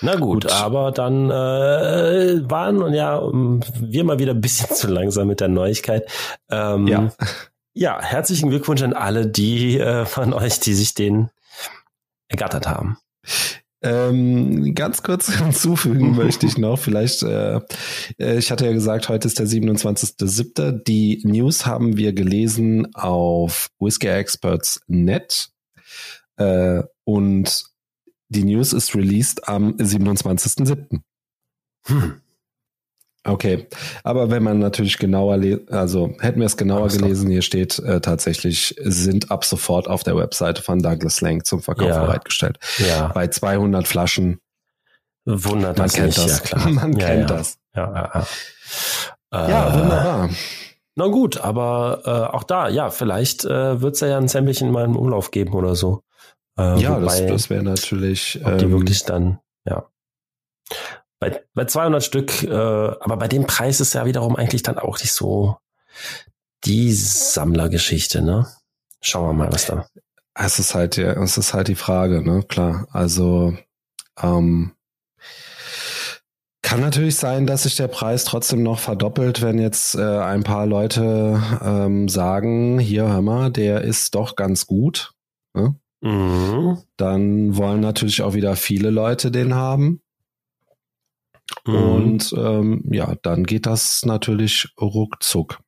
Na 0.00 0.16
gut, 0.16 0.42
Gut. 0.42 0.52
aber 0.52 0.90
dann 0.90 1.30
äh, 1.30 2.50
waren 2.50 2.92
ja 2.92 3.20
wir 3.22 4.02
mal 4.04 4.18
wieder 4.18 4.32
ein 4.34 4.40
bisschen 4.40 4.68
zu 4.74 4.88
langsam 4.88 5.28
mit 5.28 5.40
der 5.40 5.48
Neuigkeit. 5.48 6.10
Ähm, 6.50 6.88
Ja. 6.88 7.12
Ja, 7.78 8.02
herzlichen 8.02 8.50
Glückwunsch 8.50 8.82
an 8.82 8.92
alle, 8.92 9.26
die 9.28 9.78
äh, 9.78 10.04
von 10.04 10.32
euch, 10.32 10.58
die 10.58 10.74
sich 10.74 10.94
den 10.94 11.30
ergattert 12.28 12.66
haben. 12.66 12.98
Ähm, 13.80 14.74
ganz 14.74 15.04
kurz 15.04 15.32
hinzufügen 15.38 16.16
möchte 16.16 16.46
ich 16.46 16.58
noch, 16.58 16.78
vielleicht, 16.78 17.22
äh, 17.22 17.60
äh 18.18 18.38
ich 18.38 18.50
hatte 18.50 18.66
ja 18.66 18.72
gesagt, 18.72 19.08
heute 19.08 19.28
ist 19.28 19.38
der 19.38 19.46
27.07. 19.46 20.82
Die 20.82 21.22
News 21.24 21.66
haben 21.66 21.96
wir 21.96 22.12
gelesen 22.12 22.92
auf 22.96 23.68
whiskeyexperts.net 23.78 25.50
äh, 26.36 26.82
und 27.04 27.64
die 28.28 28.44
News 28.44 28.72
ist 28.72 28.96
released 28.96 29.48
am 29.48 29.76
27.07. 29.76 31.00
Hm. 31.86 32.20
Okay, 33.28 33.66
aber 34.04 34.30
wenn 34.30 34.42
man 34.42 34.58
natürlich 34.58 34.98
genauer, 34.98 35.40
also 35.70 36.14
hätten 36.20 36.40
wir 36.40 36.46
es 36.46 36.56
genauer 36.56 36.88
gelesen, 36.88 37.30
hier 37.30 37.42
steht 37.42 37.78
äh, 37.78 38.00
tatsächlich, 38.00 38.74
sind 38.82 39.30
ab 39.30 39.44
sofort 39.44 39.88
auf 39.88 40.02
der 40.02 40.16
Webseite 40.16 40.62
von 40.62 40.80
Douglas 40.80 41.20
Lang 41.20 41.44
zum 41.44 41.60
Verkauf 41.60 41.88
ja. 41.88 42.04
bereitgestellt. 42.04 42.58
Ja. 42.78 43.08
Bei 43.08 43.28
200 43.28 43.86
Flaschen. 43.86 44.40
Wundert 45.24 45.76
man 45.76 45.86
das 45.86 45.94
kennt 45.94 46.06
nicht, 46.06 46.18
das. 46.18 46.38
ja 46.38 46.44
klar. 46.44 46.68
Man 46.70 46.92
ja, 46.96 47.06
kennt 47.06 47.30
das. 47.30 47.58
Ja, 47.76 47.92
ja, 47.92 48.26
ja. 49.32 49.48
ja 49.48 49.68
äh, 49.68 49.74
wunderbar. 49.74 50.30
Na 50.96 51.06
gut, 51.08 51.38
aber 51.38 52.02
äh, 52.06 52.34
auch 52.34 52.44
da, 52.44 52.68
ja, 52.68 52.88
vielleicht 52.88 53.44
äh, 53.44 53.80
wird 53.82 53.94
es 53.94 54.00
ja 54.00 54.16
ein 54.16 54.28
Samplechen 54.28 54.68
in 54.68 54.72
meinem 54.72 54.96
Umlauf 54.96 55.30
geben 55.30 55.52
oder 55.52 55.74
so. 55.74 56.02
Äh, 56.58 56.80
ja, 56.80 56.96
wobei, 56.96 57.20
das, 57.20 57.26
das 57.26 57.50
wäre 57.50 57.62
natürlich. 57.62 58.40
Ob 58.42 58.56
die 58.56 58.64
ähm, 58.64 58.70
wirklich 58.72 59.04
dann, 59.04 59.38
ja 59.66 59.84
bei, 61.20 61.42
bei 61.54 61.64
200 61.64 62.02
Stück, 62.02 62.42
äh, 62.44 62.52
aber 62.52 63.16
bei 63.16 63.28
dem 63.28 63.46
Preis 63.46 63.80
ist 63.80 63.94
ja 63.94 64.06
wiederum 64.06 64.36
eigentlich 64.36 64.62
dann 64.62 64.78
auch 64.78 64.98
nicht 65.00 65.12
so 65.12 65.56
die 66.64 66.92
Sammlergeschichte, 66.92 68.22
ne? 68.22 68.46
Schauen 69.00 69.28
wir 69.28 69.32
mal, 69.32 69.52
was 69.52 69.66
da. 69.66 69.86
Es 70.34 70.58
ist 70.58 70.74
halt, 70.74 70.96
ja, 70.96 71.12
es 71.22 71.38
ist 71.38 71.54
halt 71.54 71.68
die 71.68 71.74
Frage, 71.74 72.22
ne? 72.22 72.42
Klar. 72.48 72.86
Also, 72.92 73.56
ähm, 74.20 74.72
kann 76.62 76.80
natürlich 76.80 77.16
sein, 77.16 77.46
dass 77.46 77.62
sich 77.62 77.76
der 77.76 77.88
Preis 77.88 78.24
trotzdem 78.24 78.62
noch 78.62 78.78
verdoppelt, 78.78 79.40
wenn 79.40 79.58
jetzt 79.58 79.94
äh, 79.94 80.02
ein 80.02 80.42
paar 80.42 80.66
Leute 80.66 81.42
ähm, 81.64 82.08
sagen, 82.08 82.78
hier 82.78 83.08
hör 83.08 83.22
mal, 83.22 83.50
der 83.50 83.82
ist 83.82 84.14
doch 84.14 84.36
ganz 84.36 84.66
gut. 84.66 85.14
Ne? 85.54 85.76
Mhm. 86.00 86.78
Dann 86.96 87.56
wollen 87.56 87.80
natürlich 87.80 88.22
auch 88.22 88.34
wieder 88.34 88.54
viele 88.54 88.90
Leute 88.90 89.30
den 89.30 89.54
haben. 89.54 90.02
Mhm. 91.66 91.74
Und 91.74 92.32
ähm, 92.36 92.84
ja, 92.90 93.14
dann 93.22 93.44
geht 93.44 93.66
das 93.66 94.04
natürlich 94.04 94.68
ruckzuck. 94.80 95.60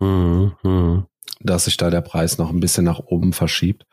Mhm. 0.00 1.06
Dass 1.40 1.64
sich 1.64 1.76
da 1.76 1.90
der 1.90 2.00
Preis 2.00 2.38
noch 2.38 2.50
ein 2.50 2.60
bisschen 2.60 2.84
nach 2.84 2.98
oben 2.98 3.32
verschiebt. 3.32 3.84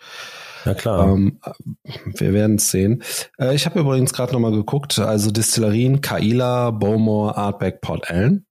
Ja 0.65 0.73
klar. 0.73 1.09
Ähm, 1.09 1.39
wir 1.83 2.33
werden 2.33 2.55
es 2.55 2.69
sehen. 2.71 3.03
Äh, 3.37 3.55
ich 3.55 3.65
habe 3.65 3.79
übrigens 3.79 4.13
gerade 4.13 4.33
nochmal 4.33 4.51
geguckt, 4.51 4.97
also 4.99 5.31
Distillerien 5.31 6.01
Kaila, 6.01 6.71
Bowmore, 6.71 7.35
Artback, 7.35 7.81
Port 7.81 8.09
Allen. 8.09 8.45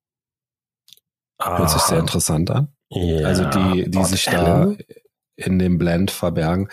Ah. 1.38 1.58
Hört 1.58 1.70
sich 1.70 1.82
sehr 1.82 1.98
interessant 1.98 2.50
an. 2.50 2.68
Ja, 2.90 3.26
also 3.26 3.44
die, 3.44 3.90
die 3.90 4.04
sich 4.04 4.28
Allen. 4.28 4.76
da 4.76 4.84
in 5.36 5.58
dem 5.58 5.78
Blend 5.78 6.10
verbergen 6.10 6.68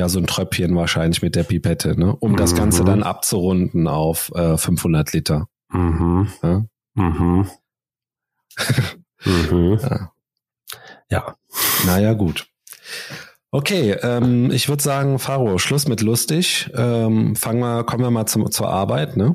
ja 0.00 0.08
so 0.08 0.18
ein 0.18 0.26
Tröpfchen 0.26 0.74
wahrscheinlich 0.74 1.22
mit 1.22 1.36
der 1.36 1.44
Pipette, 1.44 1.98
ne? 1.98 2.16
um 2.16 2.32
mhm. 2.32 2.36
das 2.36 2.54
Ganze 2.54 2.82
mhm. 2.82 2.86
dann 2.86 3.02
abzurunden 3.02 3.86
auf 3.86 4.32
äh, 4.34 4.56
500 4.56 5.12
Liter. 5.12 5.48
Mhm. 5.68 6.28
Ja. 6.42 6.64
Mhm. 6.94 7.46
mhm. 9.24 9.78
ja. 9.80 10.12
ja. 11.10 11.36
Naja, 11.86 12.14
gut. 12.14 12.46
Okay, 13.52 13.96
ähm, 14.02 14.52
ich 14.52 14.68
würde 14.68 14.82
sagen, 14.82 15.18
Faro, 15.18 15.58
Schluss 15.58 15.88
mit 15.88 16.02
lustig. 16.02 16.70
Ähm, 16.74 17.34
fangen 17.34 17.60
wir, 17.60 17.82
kommen 17.82 18.04
wir 18.04 18.10
mal 18.10 18.26
zum, 18.26 18.48
zur 18.50 18.68
Arbeit, 18.68 19.16
ne? 19.16 19.34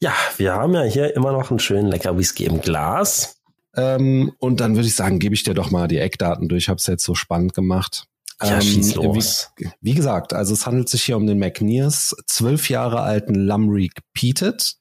Ja, 0.00 0.12
wir 0.36 0.52
haben 0.52 0.74
ja 0.74 0.82
hier 0.82 1.16
immer 1.16 1.32
noch 1.32 1.50
einen 1.50 1.58
schönen 1.58 1.88
lecker 1.88 2.18
Whisky 2.18 2.44
im 2.44 2.60
Glas. 2.60 3.40
Ähm, 3.74 4.32
und 4.38 4.60
dann 4.60 4.74
würde 4.74 4.88
ich 4.88 4.94
sagen, 4.94 5.18
gebe 5.18 5.34
ich 5.34 5.44
dir 5.44 5.54
doch 5.54 5.70
mal 5.70 5.88
die 5.88 5.98
Eckdaten 5.98 6.48
durch. 6.48 6.64
Ich 6.64 6.68
habe 6.68 6.76
es 6.76 6.86
jetzt 6.86 7.04
so 7.04 7.14
spannend 7.14 7.54
gemacht. 7.54 8.06
Ja, 8.42 8.60
schieß 8.60 8.96
ähm, 8.96 9.02
los. 9.02 9.50
Wie, 9.56 9.68
wie, 9.80 9.94
gesagt, 9.94 10.32
also 10.32 10.54
es 10.54 10.66
handelt 10.66 10.88
sich 10.88 11.02
hier 11.02 11.16
um 11.16 11.26
den 11.26 11.38
McNears 11.38 12.14
zwölf 12.26 12.70
Jahre 12.70 13.00
alten 13.00 13.34
Lumreek 13.34 14.00
Peated. 14.14 14.76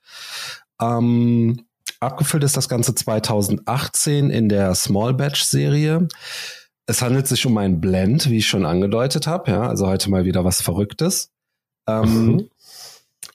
Ähm, 0.79 1.65
abgefüllt 1.99 2.43
ist 2.43 2.55
das 2.55 2.69
Ganze 2.69 2.93
2018 2.93 4.29
in 4.29 4.49
der 4.49 4.75
Small 4.75 5.13
Batch 5.13 5.43
Serie. 5.43 6.07
Es 6.85 7.01
handelt 7.01 7.27
sich 7.27 7.45
um 7.45 7.57
ein 7.57 7.81
Blend, 7.81 8.29
wie 8.29 8.37
ich 8.37 8.47
schon 8.47 8.65
angedeutet 8.65 9.27
habe. 9.27 9.51
Ja, 9.51 9.67
also 9.67 9.87
heute 9.87 10.09
mal 10.09 10.25
wieder 10.25 10.45
was 10.45 10.61
Verrücktes. 10.61 11.31
Ähm, 11.87 12.25
mhm. 12.25 12.49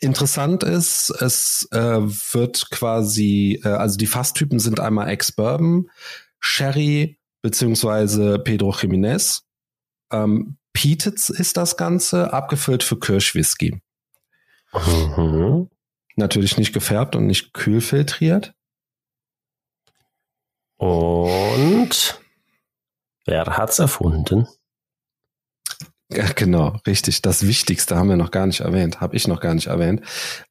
Interessant 0.01 0.63
ist, 0.63 1.11
es 1.11 1.69
äh, 1.73 1.79
wird 1.79 2.71
quasi, 2.71 3.61
äh, 3.65 3.69
also 3.69 3.97
die 3.97 4.07
Fasstypen 4.07 4.59
sind 4.59 4.81
einmal 4.81 5.09
Ex-Bourbon, 5.09 5.91
Sherry 6.41 7.19
beziehungsweise 7.41 8.39
Pedro 8.39 8.71
Jiménez. 8.71 9.43
Ähm, 10.13 10.59
Peated 10.73 11.29
ist 11.31 11.57
das 11.57 11.77
Ganze, 11.77 12.33
abgefüllt 12.33 12.83
für 12.83 12.99
Kirschwhisky. 12.99 13.81
Mhm. 14.73 15.69
Natürlich 16.17 16.57
nicht 16.57 16.73
gefärbt 16.73 17.17
und 17.17 17.27
nicht 17.27 17.53
kühl 17.53 17.81
filtriert. 17.81 18.55
Und 20.77 22.21
wer 23.25 23.45
hat's 23.45 23.79
erfunden? 23.79 24.49
Ja, 26.11 26.27
genau, 26.35 26.77
richtig. 26.87 27.23
Das 27.23 27.47
Wichtigste 27.47 27.97
haben 27.97 28.09
wir 28.09 28.17
noch 28.17 28.31
gar 28.31 28.47
nicht 28.47 28.61
erwähnt, 28.61 29.01
habe 29.01 29.17
ich 29.17 29.29
noch 29.29 29.41
gar 29.41 29.55
nicht 29.55 29.69
erwähnt. 29.69 30.03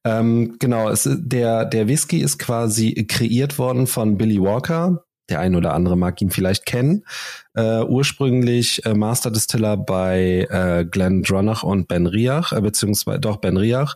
Ähm, 0.04 0.56
genau, 0.60 0.90
es, 0.90 1.08
der, 1.12 1.66
der 1.66 1.88
Whisky 1.88 2.20
ist 2.22 2.40
quasi 2.40 3.06
kreiert 3.08 3.60
worden 3.60 3.86
von 3.86 4.18
Billy 4.18 4.42
Walker, 4.42 5.04
der 5.32 5.40
ein 5.40 5.56
oder 5.56 5.74
andere 5.74 5.98
mag 5.98 6.22
ihn 6.22 6.30
vielleicht 6.30 6.66
kennen. 6.66 7.06
Äh, 7.54 7.84
ursprünglich 7.84 8.86
äh, 8.86 8.94
Master 8.94 9.32
Distiller 9.32 9.78
bei 9.78 10.48
äh, 10.50 10.86
Glenn 10.86 11.24
Dronach 11.24 11.64
und 11.64 11.88
Ben 11.88 12.06
Riach, 12.06 12.52
äh, 12.52 12.62
beziehungsweise 12.62 13.20
doch 13.20 13.38
Ben 13.38 13.58
Riach. 13.58 13.96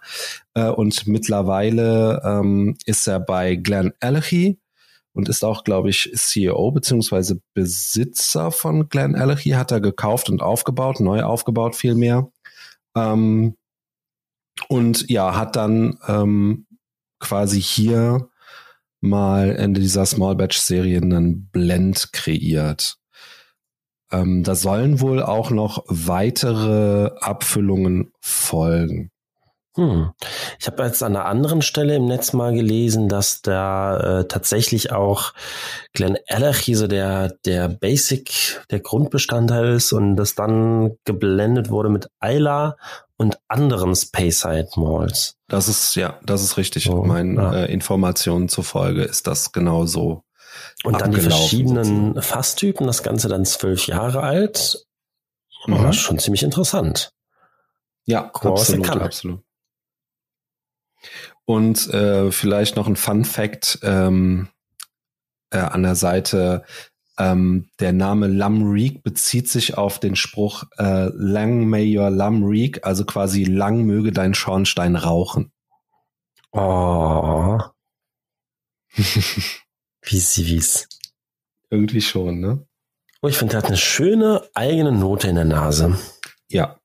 Äh, 0.56 0.70
und 0.70 1.06
mittlerweile 1.08 2.22
ähm, 2.26 2.78
ist 2.86 3.08
er 3.08 3.20
bei 3.20 3.56
Glenn 3.56 3.94
Alechi 4.00 4.58
und 5.14 5.30
ist 5.30 5.46
auch, 5.46 5.64
glaube 5.64 5.90
ich, 5.90 6.12
CEO 6.16 6.72
beziehungsweise 6.72 7.40
Besitzer 7.54 8.52
von 8.52 8.90
Glenn 8.90 9.16
Alechi. 9.16 9.52
Hat 9.52 9.72
er 9.72 9.82
gekauft 9.82 10.30
und 10.30 10.42
aufgebaut, 10.42 11.00
neu 11.00 11.24
aufgebaut 11.24 11.76
vielmehr. 11.76 12.30
Ähm, 12.96 13.56
und 14.70 15.10
ja, 15.10 15.36
hat 15.36 15.56
dann 15.56 15.98
ähm, 16.08 16.66
quasi 17.20 17.62
hier 17.62 18.30
mal 19.06 19.52
in 19.52 19.74
dieser 19.74 20.06
Small 20.06 20.36
Batch 20.36 20.58
Serie 20.58 21.02
einen 21.02 21.48
Blend 21.50 22.12
kreiert. 22.12 22.98
Ähm, 24.12 24.44
da 24.44 24.56
sollen 24.56 25.00
wohl 25.00 25.22
auch 25.22 25.50
noch 25.50 25.84
weitere 25.88 27.12
Abfüllungen 27.20 28.12
folgen. 28.22 29.12
Hm. 29.78 30.12
Ich 30.58 30.68
habe 30.68 30.84
jetzt 30.84 31.04
an 31.04 31.18
einer 31.18 31.26
anderen 31.26 31.62
Stelle 31.62 31.96
im 31.96 32.06
Netz 32.06 32.32
mal 32.32 32.54
gelesen, 32.54 33.10
dass 33.10 33.42
da 33.42 34.20
äh, 34.20 34.28
tatsächlich 34.28 34.94
auch 34.94 35.34
Glenn 35.94 36.18
Allergy 36.30 36.76
so 36.76 36.88
der, 36.88 37.34
der 37.46 37.68
Basic, 37.68 38.62
der 38.72 38.80
Grundbestandteil 38.80 39.74
ist 39.74 39.92
und 39.92 40.16
das 40.16 40.34
dann 40.34 40.96
geblendet 41.04 41.70
wurde 41.70 41.90
mit 41.90 42.08
Ayla 42.20 42.78
und 43.18 43.40
anderen 43.48 43.96
Speyside 43.96 44.70
Malls. 44.76 45.38
Das 45.48 45.68
ist, 45.68 45.96
ja, 45.96 46.20
das 46.24 46.44
ist 46.44 46.58
richtig. 46.58 46.90
Oh, 46.90 47.04
Meinen 47.04 47.38
ja. 47.38 47.64
äh, 47.64 47.72
Informationen 47.72 48.50
zufolge 48.50 49.04
ist 49.04 49.28
das 49.28 49.52
genau 49.52 49.86
so. 49.86 50.24
Und 50.84 51.02
dann 51.02 51.12
die 51.12 51.22
verschiedenen 51.22 52.22
Fasstypen, 52.22 52.88
das 52.88 53.04
Ganze 53.04 53.28
dann 53.28 53.46
zwölf 53.46 53.88
Jahre 53.88 54.22
alt. 54.22 54.86
Mhm. 55.68 55.94
schon 55.94 56.20
ziemlich 56.20 56.44
interessant. 56.44 57.12
Ja, 58.06 58.30
Große 58.34 58.78
absolut, 58.78 59.02
absolut. 59.02 59.44
Und 61.46 61.88
äh, 61.94 62.32
vielleicht 62.32 62.76
noch 62.76 62.88
ein 62.88 62.96
Fun 62.96 63.26
Fact 63.26 63.80
ähm, 63.82 64.50
äh, 65.50 65.58
an 65.58 65.84
der 65.84 65.96
Seite. 65.96 66.64
Ähm, 67.18 67.70
der 67.80 67.94
Name 67.94 68.28
Lamreek 68.28 69.02
bezieht 69.04 69.50
sich 69.50 69.78
auf 69.78 70.00
den 70.00 70.16
Spruch 70.16 70.64
äh, 70.78 71.10
Lang 71.14 71.66
may 71.66 71.98
your 71.98 72.10
Lamreek, 72.10 72.86
also 72.86 73.06
quasi 73.06 73.46
lang 73.46 73.84
möge 73.84 74.12
dein 74.12 74.34
Schornstein 74.34 74.96
rauchen. 74.96 75.52
Oh. 76.52 77.60
wie 78.96 80.20
süß. 80.20 80.88
Irgendwie 81.70 82.02
schon, 82.02 82.40
ne? 82.40 82.68
Oh, 83.22 83.28
ich 83.28 83.38
finde, 83.38 83.54
der 83.54 83.64
hat 83.64 83.68
eine 83.68 83.78
schöne 83.78 84.44
eigene 84.54 84.92
Note 84.92 85.28
in 85.28 85.36
der 85.36 85.46
Nase. 85.46 85.98
Ja. 86.50 86.80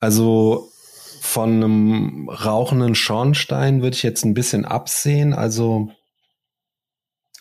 Also 0.00 0.70
von 1.20 1.50
einem 1.50 2.28
rauchenden 2.28 2.94
Schornstein 2.94 3.80
würde 3.80 3.96
ich 3.96 4.02
jetzt 4.02 4.24
ein 4.24 4.34
bisschen 4.34 4.64
absehen. 4.64 5.32
Also 5.34 5.92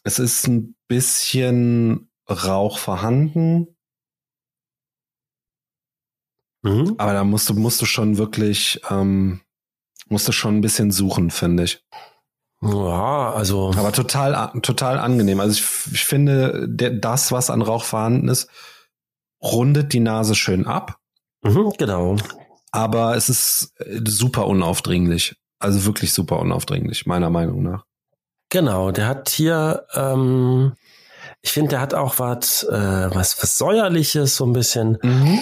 es 0.04 0.20
ist 0.20 0.48
ein 0.48 0.76
bisschen 0.88 2.10
Rauch 2.30 2.78
vorhanden. 2.78 3.76
Mhm. 6.64 6.96
Aber 6.98 7.14
da 7.14 7.24
musst 7.24 7.50
du, 7.50 7.54
musst 7.54 7.82
du 7.82 7.86
schon 7.86 8.18
wirklich, 8.18 8.82
ähm, 8.90 9.42
musst 10.08 10.28
du 10.28 10.32
schon 10.32 10.58
ein 10.58 10.62
bisschen 10.62 10.92
suchen, 10.92 11.32
finde 11.32 11.64
ich. 11.64 11.84
Ja, 12.62 13.34
also. 13.34 13.72
Aber 13.76 13.92
total, 13.92 14.52
total 14.62 15.00
angenehm. 15.00 15.40
Also 15.40 15.54
ich, 15.54 15.94
ich 15.94 16.06
finde, 16.06 16.68
der, 16.70 16.92
das, 16.92 17.32
was 17.32 17.50
an 17.50 17.64
Rauch 17.64 17.84
vorhanden 17.84 18.28
ist, 18.28 18.50
rundet 19.42 19.94
die 19.94 20.00
Nase 20.00 20.36
schön 20.36 20.68
ab. 20.68 21.00
Mhm, 21.44 21.74
genau. 21.78 22.18
Aber 22.72 23.16
es 23.16 23.30
ist 23.30 23.74
super 24.08 24.46
unaufdringlich. 24.48 25.36
Also 25.60 25.86
wirklich 25.86 26.14
super 26.14 26.40
unaufdringlich, 26.40 27.06
meiner 27.06 27.30
Meinung 27.30 27.64
nach. 27.64 27.86
Genau, 28.52 28.92
der 28.92 29.08
hat 29.08 29.30
hier, 29.30 29.88
ähm, 29.94 30.74
ich 31.42 31.54
finde, 31.54 31.70
der 31.70 31.82
hat 31.82 31.94
auch 31.94 32.20
was, 32.20 32.64
äh, 32.64 33.10
was, 33.16 33.42
was 33.42 33.58
säuerliches, 33.58 34.36
so 34.36 34.46
ein 34.46 34.52
bisschen. 34.52 34.98
Mhm. 35.02 35.40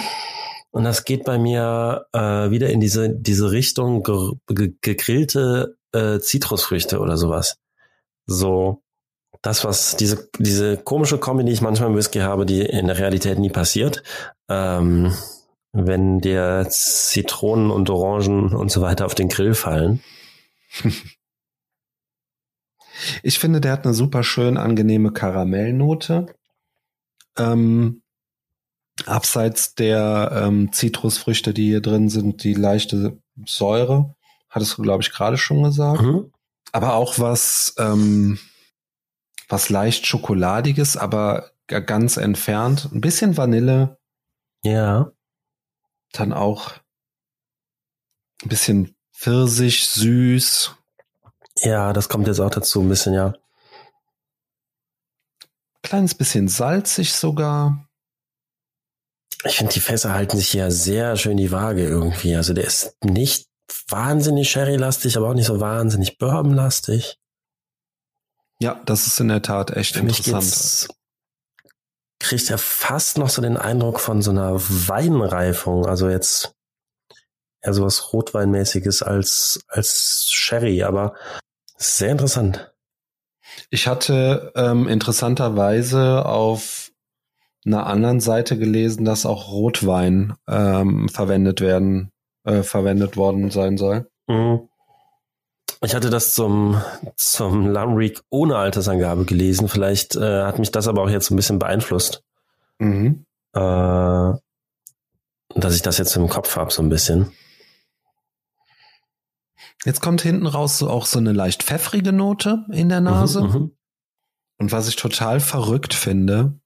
Und 0.69 0.83
das 0.83 1.05
geht 1.05 1.23
bei 1.25 1.39
mir 1.39 2.05
äh, 2.13 2.51
wieder 2.51 2.69
in 2.69 2.79
diese, 2.79 3.09
diese 3.09 3.51
Richtung 3.51 4.03
ge 4.03 4.33
ge 4.47 4.73
gegrillte 4.81 5.75
äh, 5.91 6.19
Zitrusfrüchte 6.19 6.99
oder 6.99 7.17
sowas. 7.17 7.57
So 8.27 8.83
das, 9.41 9.65
was 9.65 9.97
diese, 9.97 10.29
diese 10.37 10.77
komische 10.77 11.17
Kombi, 11.17 11.43
die 11.43 11.51
ich 11.51 11.61
manchmal 11.61 11.89
im 11.89 11.95
Whisky 11.95 12.19
habe, 12.19 12.45
die 12.45 12.61
in 12.61 12.85
der 12.85 12.99
Realität 12.99 13.39
nie 13.39 13.49
passiert. 13.49 14.03
Ähm, 14.49 15.15
wenn 15.71 16.19
dir 16.19 16.67
Zitronen 16.69 17.71
und 17.71 17.89
Orangen 17.89 18.53
und 18.53 18.69
so 18.69 18.81
weiter 18.81 19.07
auf 19.07 19.15
den 19.15 19.29
Grill 19.29 19.55
fallen. 19.55 20.03
Ich 23.23 23.39
finde, 23.39 23.61
der 23.61 23.73
hat 23.73 23.85
eine 23.85 23.93
super 23.93 24.23
schön 24.23 24.57
angenehme 24.57 25.11
Karamellnote. 25.11 26.33
Ähm, 27.37 28.01
abseits 29.05 29.75
der 29.75 30.31
ähm, 30.33 30.71
Zitrusfrüchte, 30.71 31.53
die 31.53 31.67
hier 31.67 31.81
drin 31.81 32.09
sind, 32.09 32.43
die 32.43 32.53
leichte 32.53 33.17
Säure, 33.45 34.15
hattest 34.49 34.77
du, 34.77 34.81
glaube 34.81 35.03
ich, 35.03 35.11
gerade 35.11 35.37
schon 35.37 35.63
gesagt. 35.63 36.01
Mhm. 36.01 36.31
Aber 36.71 36.95
auch 36.95 37.19
was, 37.19 37.73
ähm, 37.77 38.39
was 39.47 39.69
leicht 39.69 40.05
Schokoladiges, 40.05 40.97
aber 40.97 41.51
ganz 41.67 42.17
entfernt. 42.17 42.89
Ein 42.91 43.01
bisschen 43.01 43.37
Vanille. 43.37 43.97
Ja. 44.63 45.11
Dann 46.11 46.33
auch 46.33 46.73
ein 48.43 48.49
bisschen 48.49 48.95
Pfirsich, 49.13 49.87
süß. 49.87 50.75
Ja, 51.61 51.93
das 51.93 52.09
kommt 52.09 52.27
jetzt 52.27 52.39
auch 52.39 52.49
dazu, 52.49 52.81
ein 52.81 52.89
bisschen, 52.89 53.13
ja. 53.13 53.33
Kleines 55.81 56.13
bisschen 56.15 56.47
salzig 56.47 57.13
sogar. 57.13 57.87
Ich 59.45 59.57
finde, 59.57 59.73
die 59.73 59.79
Fässer 59.79 60.13
halten 60.13 60.37
sich 60.37 60.53
ja 60.53 60.69
sehr 60.69 61.15
schön 61.15 61.37
die 61.37 61.51
Waage 61.51 61.87
irgendwie. 61.87 62.35
Also 62.35 62.53
der 62.53 62.65
ist 62.65 62.95
nicht 63.03 63.47
wahnsinnig 63.87 64.49
Sherry-lastig, 64.49 65.15
aber 65.17 65.29
auch 65.29 65.33
nicht 65.33 65.45
so 65.45 65.59
wahnsinnig 65.59 66.17
Bourbon-lastig. 66.17 67.17
Ja, 68.61 68.81
das 68.85 69.07
ist 69.07 69.19
in 69.19 69.29
der 69.29 69.41
Tat 69.41 69.71
echt 69.71 69.95
Für 69.95 70.01
interessant. 70.01 70.89
kriegt 72.19 72.49
er 72.49 72.57
fast 72.57 73.17
noch 73.17 73.29
so 73.29 73.41
den 73.41 73.55
Eindruck 73.55 74.01
von 74.01 74.21
so 74.21 74.31
einer 74.31 74.59
Weinreifung. 74.59 75.85
Also 75.85 76.09
jetzt 76.09 76.53
eher 77.61 77.73
sowas 77.73 78.11
Rotweinmäßiges 78.11 79.01
als, 79.01 79.61
als 79.67 80.29
Sherry, 80.29 80.83
aber 80.83 81.15
sehr 81.79 82.11
interessant. 82.11 82.73
Ich 83.69 83.87
hatte 83.87 84.51
ähm, 84.55 84.87
interessanterweise 84.87 86.25
auf 86.25 86.91
einer 87.65 87.87
anderen 87.87 88.19
Seite 88.19 88.57
gelesen, 88.57 89.05
dass 89.05 89.25
auch 89.25 89.51
Rotwein 89.51 90.33
ähm, 90.47 91.09
verwendet 91.09 91.61
werden, 91.61 92.11
äh, 92.43 92.63
verwendet 92.63 93.17
worden 93.17 93.49
sein 93.49 93.77
soll. 93.77 94.09
Mhm. 94.27 94.69
Ich 95.81 95.95
hatte 95.95 96.09
das 96.09 96.33
zum, 96.35 96.81
zum 97.15 97.67
Lamrick 97.67 98.21
ohne 98.29 98.57
Altersangabe 98.57 99.23
gelesen. 99.23 99.69
Vielleicht 99.69 100.15
äh, 100.15 100.43
hat 100.43 100.59
mich 100.59 100.71
das 100.71 100.87
aber 100.87 101.03
auch 101.03 101.09
jetzt 101.09 101.31
ein 101.31 101.37
bisschen 101.37 101.59
beeinflusst. 101.59 102.23
Mhm. 102.79 103.25
Äh, 103.53 103.59
dass 105.55 105.75
ich 105.75 105.81
das 105.81 105.97
jetzt 105.97 106.15
im 106.15 106.27
Kopf 106.27 106.55
habe, 106.57 106.71
so 106.71 106.81
ein 106.81 106.89
bisschen. 106.89 107.31
Jetzt 109.85 110.01
kommt 110.01 110.21
hinten 110.21 110.45
raus 110.45 110.77
so 110.77 110.89
auch 110.89 111.05
so 111.05 111.19
eine 111.19 111.31
leicht 111.31 111.63
pfeffrige 111.63 112.11
Note 112.11 112.65
in 112.71 112.89
der 112.89 113.01
Nase. 113.01 113.41
Mhm, 113.41 113.53
mhm. 113.53 113.77
Und 114.57 114.71
was 114.71 114.87
ich 114.89 114.97
total 114.97 115.39
verrückt 115.39 115.93
finde, 115.93 116.59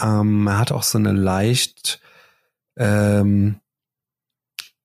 ähm, 0.00 0.46
er 0.46 0.58
hat 0.58 0.70
auch 0.70 0.84
so 0.84 0.98
eine 0.98 1.12
leicht 1.12 2.00
ähm, 2.76 3.60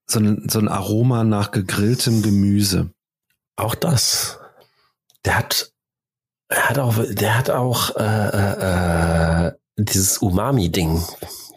so, 0.08 0.19
ein, 0.19 0.49
so 0.49 0.60
ein 0.60 0.67
Aroma 0.67 1.23
nach 1.23 1.51
gegrilltem 1.51 2.21
Gemüse. 2.21 2.91
Auch 3.55 3.75
das. 3.75 4.39
Der 5.23 5.38
hat, 5.38 5.71
er 6.49 6.69
hat 6.69 6.79
auch, 6.79 6.95
der 7.10 7.38
hat 7.38 7.49
auch 7.49 7.95
äh, 7.95 8.29
äh, 8.29 9.47
äh, 9.47 9.51
dieses 9.77 10.19
Umami-Ding 10.19 11.03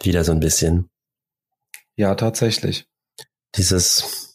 wieder 0.01 0.23
so 0.23 0.31
ein 0.31 0.39
bisschen. 0.39 0.89
Ja, 1.95 2.15
tatsächlich. 2.15 2.87
Dieses 3.55 4.28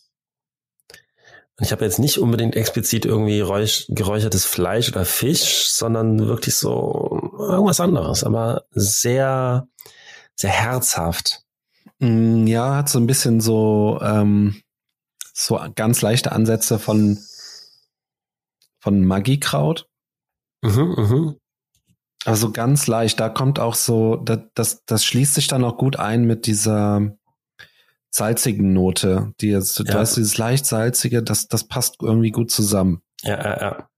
ich 1.60 1.70
habe 1.70 1.84
jetzt 1.84 1.98
nicht 1.98 2.18
unbedingt 2.18 2.56
explizit 2.56 3.04
irgendwie 3.04 3.40
räuch, 3.40 3.86
geräuchertes 3.88 4.44
Fleisch 4.44 4.88
oder 4.88 5.04
Fisch, 5.04 5.68
sondern 5.68 6.26
wirklich 6.26 6.56
so 6.56 7.32
irgendwas 7.38 7.80
anderes, 7.80 8.24
aber 8.24 8.64
sehr, 8.70 9.68
sehr 10.34 10.50
herzhaft. 10.50 11.42
Mm, 12.00 12.46
ja, 12.46 12.76
hat 12.76 12.88
so 12.88 12.98
ein 12.98 13.06
bisschen 13.06 13.40
so, 13.40 14.00
ähm, 14.02 14.62
so 15.32 15.60
ganz 15.76 16.02
leichte 16.02 16.32
Ansätze 16.32 16.80
von, 16.80 17.18
von 18.80 19.04
Magiekraut. 19.04 19.88
Mhm, 20.62 20.94
mhm. 20.96 21.36
Also 22.24 22.50
ganz 22.50 22.86
leicht, 22.88 23.20
da 23.20 23.28
kommt 23.28 23.60
auch 23.60 23.74
so, 23.74 24.16
das, 24.16 24.40
das, 24.54 24.84
das 24.86 25.04
schließt 25.04 25.34
sich 25.34 25.46
dann 25.46 25.62
auch 25.62 25.76
gut 25.76 25.96
ein 25.96 26.24
mit 26.24 26.46
dieser, 26.46 27.16
salzigen 28.14 28.72
Note, 28.72 29.32
die 29.40 29.48
jetzt, 29.48 29.78
ja. 29.78 29.84
du 29.84 29.94
hast 29.94 30.16
dieses 30.16 30.38
leicht 30.38 30.66
salzige, 30.66 31.22
das, 31.22 31.48
das 31.48 31.64
passt 31.64 31.96
irgendwie 32.00 32.30
gut 32.30 32.50
zusammen. 32.50 33.02
Ja, 33.22 33.42
ja, 33.42 33.60
ja. 33.60 33.88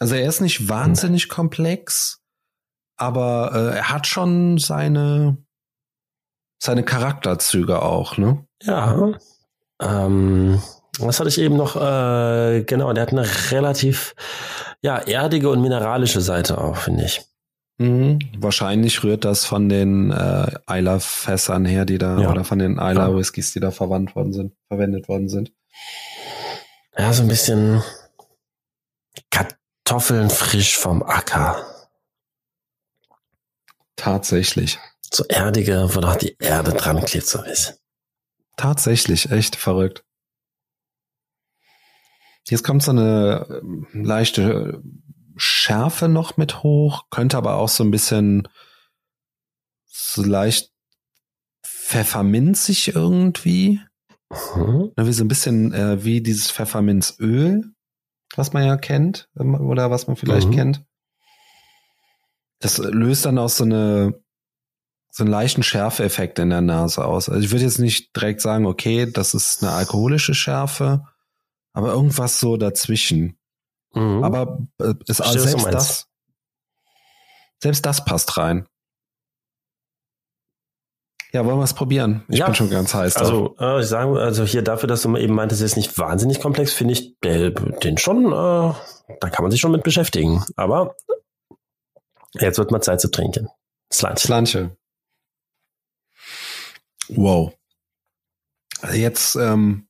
Also 0.00 0.16
er 0.16 0.28
ist 0.28 0.40
nicht 0.40 0.68
wahnsinnig 0.68 1.24
hm. 1.24 1.30
komplex, 1.30 2.20
aber 2.96 3.52
äh, 3.54 3.76
er 3.76 3.90
hat 3.90 4.08
schon 4.08 4.58
seine, 4.58 5.38
seine 6.60 6.84
Charakterzüge 6.84 7.80
auch, 7.80 8.16
ne? 8.18 8.44
Ja. 8.62 9.12
Ähm, 9.80 10.60
was 10.98 11.20
hatte 11.20 11.28
ich 11.28 11.38
eben 11.38 11.56
noch? 11.56 11.76
Äh, 11.76 12.64
genau, 12.64 12.92
der 12.92 13.02
hat 13.02 13.12
eine 13.12 13.26
relativ 13.52 14.16
ja 14.82 14.96
erdige 14.98 15.50
und 15.50 15.60
mineralische 15.60 16.20
Seite 16.20 16.58
auch, 16.58 16.76
finde 16.76 17.04
ich. 17.04 17.22
Mhm. 17.78 18.18
Wahrscheinlich 18.38 19.04
rührt 19.04 19.24
das 19.24 19.44
von 19.44 19.68
den 19.68 20.10
äh, 20.10 20.50
Eiler-Fässern 20.66 21.64
her, 21.64 21.84
die 21.84 21.98
da, 21.98 22.20
ja. 22.20 22.30
oder 22.30 22.44
von 22.44 22.58
den 22.58 22.78
Eiler-Whiskys, 22.78 23.52
die 23.52 23.60
da 23.60 23.70
verwandt 23.70 24.16
worden 24.16 24.32
sind, 24.32 24.52
verwendet 24.66 25.08
worden 25.08 25.28
sind. 25.28 25.52
Ja, 26.96 27.12
so 27.12 27.22
ein 27.22 27.28
bisschen 27.28 27.82
Kartoffeln 29.30 30.28
frisch 30.28 30.76
vom 30.76 31.04
Acker. 31.04 31.64
Tatsächlich. 33.94 34.78
So 35.12 35.24
erdige, 35.24 35.94
wo 35.94 36.00
noch 36.00 36.16
die 36.16 36.36
Erde 36.40 36.72
dran 36.72 37.04
klebt, 37.04 37.26
so 37.26 37.42
ist. 37.42 37.80
Tatsächlich, 38.56 39.30
echt 39.30 39.54
verrückt. 39.54 40.04
Jetzt 42.48 42.64
kommt 42.64 42.82
so 42.82 42.90
eine 42.90 43.46
ähm, 43.62 43.86
leichte 43.92 44.82
Schärfe 45.38 46.08
noch 46.08 46.36
mit 46.36 46.62
hoch, 46.62 47.04
könnte 47.10 47.36
aber 47.36 47.54
auch 47.54 47.68
so 47.68 47.84
ein 47.84 47.90
bisschen 47.90 48.48
so 49.84 50.22
leicht 50.22 50.70
pfefferminzig 51.64 52.94
irgendwie. 52.94 53.80
Mhm. 54.54 54.92
Wie 54.96 55.12
so 55.12 55.24
ein 55.24 55.28
bisschen 55.28 55.72
äh, 55.72 56.04
wie 56.04 56.20
dieses 56.20 56.50
Pfefferminzöl, 56.50 57.64
was 58.36 58.52
man 58.52 58.64
ja 58.64 58.76
kennt 58.76 59.28
ähm, 59.38 59.54
oder 59.54 59.90
was 59.90 60.06
man 60.06 60.16
vielleicht 60.16 60.48
mhm. 60.48 60.54
kennt. 60.54 60.84
Das 62.60 62.78
löst 62.78 63.24
dann 63.24 63.38
auch 63.38 63.48
so 63.48 63.64
eine 63.64 64.20
so 65.10 65.24
einen 65.24 65.30
leichten 65.30 65.62
Schärfeeffekt 65.62 66.38
in 66.38 66.50
der 66.50 66.60
Nase 66.60 67.04
aus. 67.04 67.28
Also 67.28 67.42
ich 67.42 67.50
würde 67.50 67.64
jetzt 67.64 67.78
nicht 67.78 68.14
direkt 68.14 68.40
sagen, 68.40 68.66
okay, 68.66 69.10
das 69.10 69.34
ist 69.34 69.62
eine 69.62 69.72
alkoholische 69.72 70.34
Schärfe, 70.34 71.06
aber 71.72 71.88
irgendwas 71.88 72.38
so 72.38 72.56
dazwischen. 72.56 73.38
Mhm. 73.94 74.24
Aber 74.24 74.58
äh, 74.80 74.94
ist, 75.06 75.20
also 75.20 75.38
selbst 75.38 75.66
das, 75.66 76.08
selbst 77.62 77.86
das 77.86 78.04
passt 78.04 78.36
rein. 78.36 78.68
Ja, 81.32 81.44
wollen 81.44 81.58
wir 81.58 81.64
es 81.64 81.74
probieren? 81.74 82.24
Ich 82.28 82.38
ja. 82.38 82.46
bin 82.46 82.54
schon 82.54 82.70
ganz 82.70 82.94
heiß. 82.94 83.16
Also, 83.18 83.54
äh, 83.60 83.80
ich 83.80 83.86
sage, 83.86 84.18
also 84.18 84.44
hier 84.44 84.62
dafür, 84.62 84.86
dass 84.86 85.02
du 85.02 85.14
eben 85.16 85.34
meintest, 85.34 85.60
ist 85.60 85.76
nicht 85.76 85.98
wahnsinnig 85.98 86.40
komplex, 86.40 86.72
finde 86.72 86.94
ich 86.94 87.18
den 87.20 87.98
schon, 87.98 88.26
äh, 88.26 88.74
da 89.20 89.30
kann 89.30 89.42
man 89.42 89.50
sich 89.50 89.60
schon 89.60 89.72
mit 89.72 89.82
beschäftigen. 89.82 90.42
Aber 90.56 90.96
jetzt 92.34 92.58
wird 92.58 92.70
mal 92.70 92.80
Zeit 92.80 93.00
zu 93.00 93.10
trinken. 93.10 93.48
Slanche. 93.92 94.26
Slanche. 94.26 94.76
Wow. 97.08 97.54
Jetzt 98.92 99.36
ähm, 99.36 99.87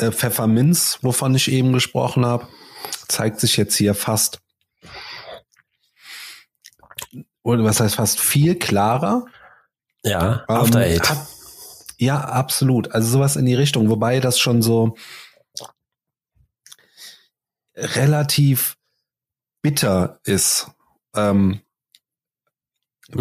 äh, 0.00 0.12
Pfefferminz, 0.12 0.98
wovon 1.02 1.34
ich 1.34 1.50
eben 1.50 1.72
gesprochen 1.72 2.24
habe, 2.24 2.48
zeigt 3.08 3.40
sich 3.40 3.56
jetzt 3.56 3.76
hier 3.76 3.94
fast 3.94 4.40
oder 7.42 7.64
was 7.64 7.80
heißt 7.80 7.94
fast 7.94 8.20
viel 8.20 8.58
klarer. 8.58 9.24
Ja, 10.04 10.44
After 10.48 10.84
ähm, 10.84 10.94
Eight. 10.94 11.08
Hat, 11.08 11.26
ja, 11.96 12.20
absolut. 12.20 12.92
Also 12.92 13.08
sowas 13.08 13.36
in 13.36 13.46
die 13.46 13.54
Richtung, 13.54 13.88
wobei 13.88 14.20
das 14.20 14.38
schon 14.38 14.62
so 14.62 14.96
relativ 17.74 18.76
bitter 19.62 20.20
ist. 20.24 20.70
Ähm, 21.14 21.60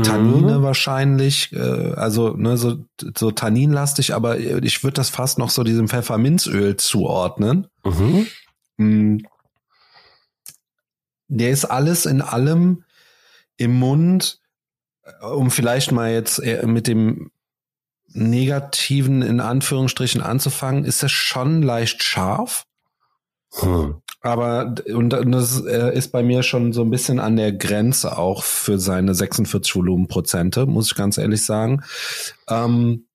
Tannine 0.03 0.59
mhm. 0.59 0.63
wahrscheinlich, 0.63 1.53
äh, 1.53 1.93
also 1.93 2.35
ne, 2.35 2.57
so, 2.57 2.85
so 3.17 3.31
tanninlastig, 3.31 4.13
aber 4.13 4.37
ich 4.37 4.83
würde 4.83 4.95
das 4.95 5.09
fast 5.09 5.37
noch 5.37 5.49
so 5.49 5.63
diesem 5.63 5.87
Pfefferminzöl 5.87 6.75
zuordnen. 6.75 7.67
Mhm. 7.85 8.27
Mm. 8.77 9.17
Der 11.29 11.51
ist 11.51 11.65
alles 11.65 12.05
in 12.05 12.21
allem 12.21 12.83
im 13.55 13.79
Mund, 13.79 14.41
äh, 15.03 15.25
um 15.25 15.51
vielleicht 15.51 15.93
mal 15.93 16.11
jetzt 16.11 16.41
mit 16.63 16.87
dem 16.87 17.31
Negativen 18.09 19.21
in 19.21 19.39
Anführungsstrichen 19.39 20.21
anzufangen, 20.21 20.83
ist 20.85 21.03
es 21.03 21.11
schon 21.11 21.61
leicht 21.61 22.03
scharf. 22.03 22.65
Hm. 23.53 24.01
Aber 24.21 24.75
und 24.93 25.09
das 25.11 25.63
äh, 25.65 25.95
ist 25.95 26.11
bei 26.11 26.23
mir 26.23 26.41
schon 26.43 26.73
so 26.73 26.81
ein 26.81 26.89
bisschen 26.89 27.19
an 27.19 27.35
der 27.35 27.53
Grenze 27.53 28.17
auch 28.17 28.43
für 28.43 28.79
seine 28.79 29.13
46 29.13 29.75
Volumenprozente, 29.75 30.65
muss 30.65 30.87
ich 30.91 30.95
ganz 30.95 31.17
ehrlich 31.17 31.45
sagen. 31.45 31.83
Ähm, 32.49 33.07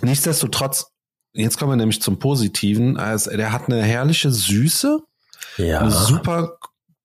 nichtsdestotrotz, 0.00 0.92
jetzt 1.34 1.58
kommen 1.58 1.72
wir 1.72 1.76
nämlich 1.76 2.00
zum 2.00 2.18
Positiven. 2.18 2.96
Also, 2.96 3.30
der 3.36 3.52
hat 3.52 3.66
eine 3.66 3.82
herrliche 3.82 4.30
Süße, 4.30 5.00
ja. 5.58 5.80
eine 5.80 5.90
super 5.90 6.58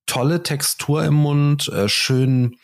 tolle 0.05 0.43
Textur 0.43 1.03
im 1.03 1.15
Mund, 1.15 1.67
äh, 1.69 1.89
schön, 1.89 2.55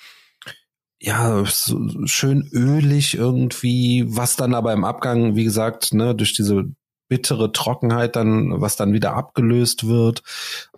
ja, 1.01 1.43
so, 1.45 2.05
schön 2.05 2.49
ölig 2.53 3.15
irgendwie, 3.15 4.05
was 4.07 4.35
dann 4.35 4.53
aber 4.53 4.73
im 4.73 4.83
Abgang, 4.83 5.35
wie 5.35 5.43
gesagt, 5.45 5.93
ne, 5.93 6.15
durch 6.15 6.33
diese 6.33 6.65
bittere 7.09 7.51
Trockenheit 7.51 8.15
dann, 8.15 8.61
was 8.61 8.77
dann 8.77 8.93
wieder 8.93 9.13
abgelöst 9.13 9.87
wird. 9.87 10.23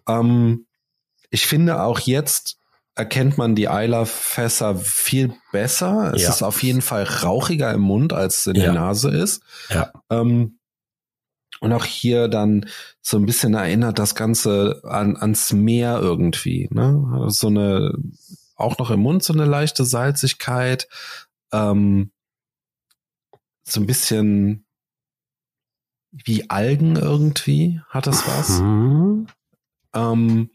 Ähm, 0.08 0.66
ich 1.30 1.46
finde 1.46 1.84
auch 1.84 2.00
jetzt 2.00 2.58
erkennt 2.96 3.38
man 3.38 3.56
die 3.56 3.70
Eiler-Fässer 3.70 4.76
viel 4.76 5.34
besser. 5.52 6.14
Es 6.16 6.24
ja. 6.24 6.30
ist 6.30 6.44
auf 6.44 6.62
jeden 6.62 6.82
Fall 6.82 7.04
rauchiger 7.04 7.72
im 7.74 7.82
Mund, 7.82 8.12
als 8.12 8.48
in 8.48 8.56
ja. 8.56 8.64
der 8.64 8.74
Nase 8.74 9.10
ist. 9.10 9.44
Ja. 9.70 9.92
Ähm, 10.10 10.58
und 11.62 11.74
auch 11.74 11.86
hier 11.86 12.28
dann 12.28 12.66
so 13.02 13.18
ein 13.18 13.26
bisschen 13.26 13.54
erinnert 13.54 14.00
das 14.00 14.16
Ganze 14.16 14.82
an, 14.84 15.16
ans 15.16 15.54
Meer 15.54 16.00
irgendwie. 16.02 16.68
Ne? 16.72 17.26
So 17.28 17.48
eine, 17.48 17.94
auch 18.56 18.78
noch 18.78 18.90
im 18.90 19.00
Mund 19.00 19.24
so 19.24 19.32
eine 19.34 19.46
leichte 19.46 19.86
Salzigkeit. 19.86 20.88
Ähm, 21.54 22.12
so 23.64 23.80
ein 23.80 23.86
bisschen 23.86 24.66
wie 26.12 26.50
Algen 26.50 26.96
irgendwie, 26.96 27.82
hat 27.88 28.08
das 28.08 28.28
was. 28.28 28.60
Mhm. 28.60 29.28
Ähm, 29.94 30.50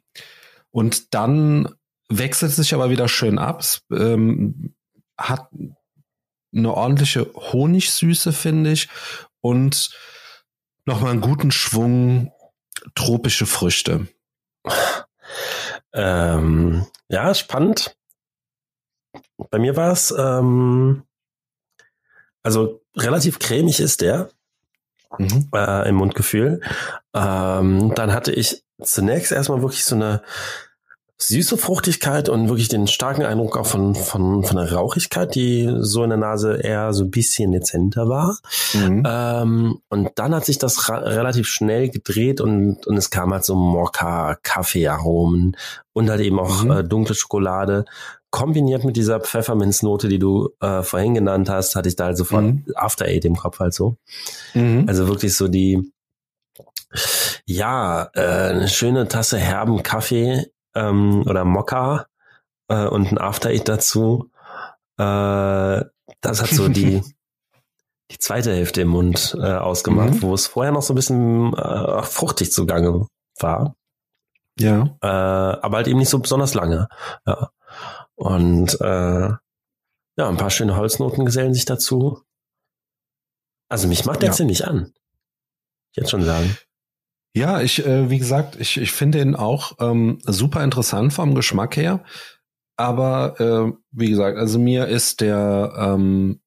und 0.70 1.14
dann 1.14 1.74
wechselt 2.08 2.52
sich 2.52 2.74
aber 2.74 2.90
wieder 2.90 3.08
schön 3.08 3.38
ab. 3.38 3.60
Es, 3.60 3.82
ähm, 3.90 4.74
hat 5.18 5.48
eine 6.54 6.74
ordentliche 6.74 7.32
Honigsüße, 7.34 8.32
finde 8.32 8.72
ich. 8.72 8.88
Und 9.40 9.90
nochmal 10.84 11.12
einen 11.12 11.20
guten 11.20 11.50
Schwung 11.50 12.32
tropische 12.94 13.46
Früchte. 13.46 14.08
Ähm, 15.92 16.86
ja, 17.08 17.34
spannend. 17.34 17.96
Bei 19.50 19.58
mir 19.58 19.76
war 19.76 19.92
es, 19.92 20.14
ähm, 20.16 21.04
also 22.42 22.82
relativ 22.96 23.38
cremig 23.38 23.80
ist 23.80 24.02
der 24.02 24.30
mhm. 25.18 25.48
äh, 25.54 25.88
im 25.88 25.96
Mundgefühl. 25.96 26.60
Ähm, 27.14 27.92
dann 27.94 28.12
hatte 28.12 28.32
ich 28.32 28.64
zunächst 28.82 29.32
erstmal 29.32 29.62
wirklich 29.62 29.84
so 29.84 29.94
eine 29.94 30.22
süße 31.18 31.56
Fruchtigkeit 31.56 32.28
und 32.28 32.48
wirklich 32.48 32.68
den 32.68 32.86
starken 32.86 33.24
Eindruck 33.24 33.56
auch 33.56 33.66
von, 33.66 33.94
von, 33.94 34.44
von 34.44 34.56
der 34.56 34.72
Rauchigkeit, 34.72 35.34
die 35.34 35.74
so 35.78 36.02
in 36.02 36.10
der 36.10 36.18
Nase 36.18 36.56
eher 36.56 36.92
so 36.92 37.04
ein 37.04 37.10
bisschen 37.10 37.52
dezenter 37.52 38.08
war. 38.08 38.38
Mhm. 38.74 39.02
Ähm, 39.06 39.78
und 39.88 40.10
dann 40.16 40.34
hat 40.34 40.44
sich 40.44 40.58
das 40.58 40.90
relativ 40.90 41.48
schnell 41.48 41.88
gedreht 41.88 42.40
und, 42.40 42.86
und 42.86 42.96
es 42.96 43.10
kam 43.10 43.32
halt 43.32 43.44
so 43.44 43.54
Mokka, 43.54 44.36
Kaffeearomen 44.42 45.56
und 45.94 46.10
halt 46.10 46.20
eben 46.20 46.38
auch 46.38 46.64
mhm. 46.64 46.70
äh, 46.70 46.84
dunkle 46.84 47.14
Schokolade. 47.14 47.86
Kombiniert 48.30 48.84
mit 48.84 48.96
dieser 48.96 49.20
Pfefferminznote, 49.20 50.08
die 50.08 50.18
du 50.18 50.50
äh, 50.60 50.82
vorhin 50.82 51.14
genannt 51.14 51.48
hast, 51.48 51.76
hatte 51.76 51.88
ich 51.88 51.96
da 51.96 52.06
halt 52.06 52.18
sofort 52.18 52.44
mhm. 52.44 52.64
After 52.74 53.06
Eight 53.06 53.24
im 53.24 53.36
Kopf 53.36 53.60
halt 53.60 53.72
so. 53.72 53.96
Mhm. 54.52 54.84
Also 54.86 55.08
wirklich 55.08 55.34
so 55.34 55.48
die, 55.48 55.90
ja, 57.46 58.10
äh, 58.14 58.20
eine 58.20 58.68
schöne 58.68 59.08
Tasse 59.08 59.38
herben 59.38 59.82
Kaffee 59.82 60.46
ähm, 60.76 61.24
oder 61.26 61.44
Mokka 61.44 62.06
äh, 62.68 62.86
und 62.86 63.10
ein 63.10 63.18
After 63.18 63.50
Eat 63.50 63.68
dazu. 63.68 64.30
Äh, 64.98 65.82
das 66.20 66.42
hat 66.42 66.50
so 66.50 66.68
die 66.68 67.02
die 68.10 68.18
zweite 68.18 68.52
Hälfte 68.52 68.82
im 68.82 68.88
Mund 68.88 69.36
äh, 69.38 69.54
ausgemacht, 69.54 70.14
mhm. 70.14 70.22
wo 70.22 70.34
es 70.34 70.46
vorher 70.46 70.72
noch 70.72 70.82
so 70.82 70.92
ein 70.92 70.96
bisschen 70.96 71.54
äh, 71.54 72.02
fruchtig 72.02 72.52
zugange 72.52 73.08
war. 73.40 73.74
Ja. 74.58 74.96
Äh, 75.02 75.06
aber 75.06 75.78
halt 75.78 75.88
eben 75.88 75.98
nicht 75.98 76.08
so 76.08 76.18
besonders 76.18 76.54
lange. 76.54 76.88
Ja. 77.26 77.50
Und 78.14 78.80
äh, 78.80 79.28
ja, 80.18 80.28
ein 80.28 80.36
paar 80.36 80.50
schöne 80.50 80.76
Holznoten 80.76 81.26
gesellen 81.26 81.52
sich 81.52 81.64
dazu. 81.64 82.22
Also 83.68 83.88
mich 83.88 84.04
macht 84.04 84.22
der 84.22 84.30
ja. 84.30 84.34
ziemlich 84.34 84.66
an. 84.66 84.94
Ich 85.90 85.96
jetzt 85.98 86.10
schon 86.10 86.22
sagen. 86.22 86.56
Ja, 87.36 87.60
ich, 87.60 87.84
äh, 87.84 88.08
wie 88.08 88.18
gesagt, 88.18 88.56
ich, 88.58 88.78
ich 88.78 88.92
finde 88.92 89.20
ihn 89.20 89.34
auch 89.34 89.72
ähm, 89.78 90.20
super 90.24 90.64
interessant 90.64 91.12
vom 91.12 91.34
Geschmack 91.34 91.76
her. 91.76 92.02
Aber 92.78 93.38
äh, 93.38 93.78
wie 93.90 94.08
gesagt, 94.08 94.38
also 94.38 94.58
mir 94.58 94.86
ist 94.86 95.20
der 95.20 95.74
ähm, 95.76 96.40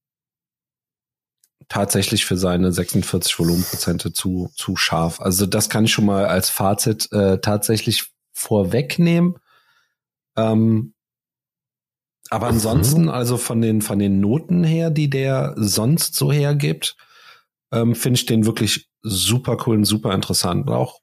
tatsächlich 1.67 2.25
für 2.25 2.37
seine 2.37 2.71
46 2.71 3.37
Volumenprozente 3.37 4.13
zu, 4.13 4.49
zu 4.55 4.75
scharf. 4.75 5.21
Also 5.21 5.45
das 5.45 5.69
kann 5.69 5.85
ich 5.85 5.91
schon 5.91 6.07
mal 6.07 6.25
als 6.25 6.49
Fazit 6.49 7.11
äh, 7.11 7.37
tatsächlich 7.39 8.11
vorwegnehmen. 8.33 9.35
Ähm, 10.37 10.95
aber 12.31 12.47
mhm. 12.47 12.53
ansonsten, 12.53 13.09
also 13.09 13.37
von 13.37 13.61
den, 13.61 13.83
von 13.83 13.99
den 13.99 14.19
Noten 14.19 14.63
her, 14.63 14.89
die 14.89 15.11
der 15.11 15.53
sonst 15.55 16.15
so 16.15 16.31
hergibt, 16.31 16.97
ähm, 17.71 17.95
finde 17.95 18.17
ich 18.19 18.25
den 18.25 18.45
wirklich 18.45 18.89
super 19.01 19.57
cool 19.65 19.77
und 19.77 19.85
super 19.85 20.13
interessant. 20.13 20.67
Und 20.67 20.73
auch 20.73 20.99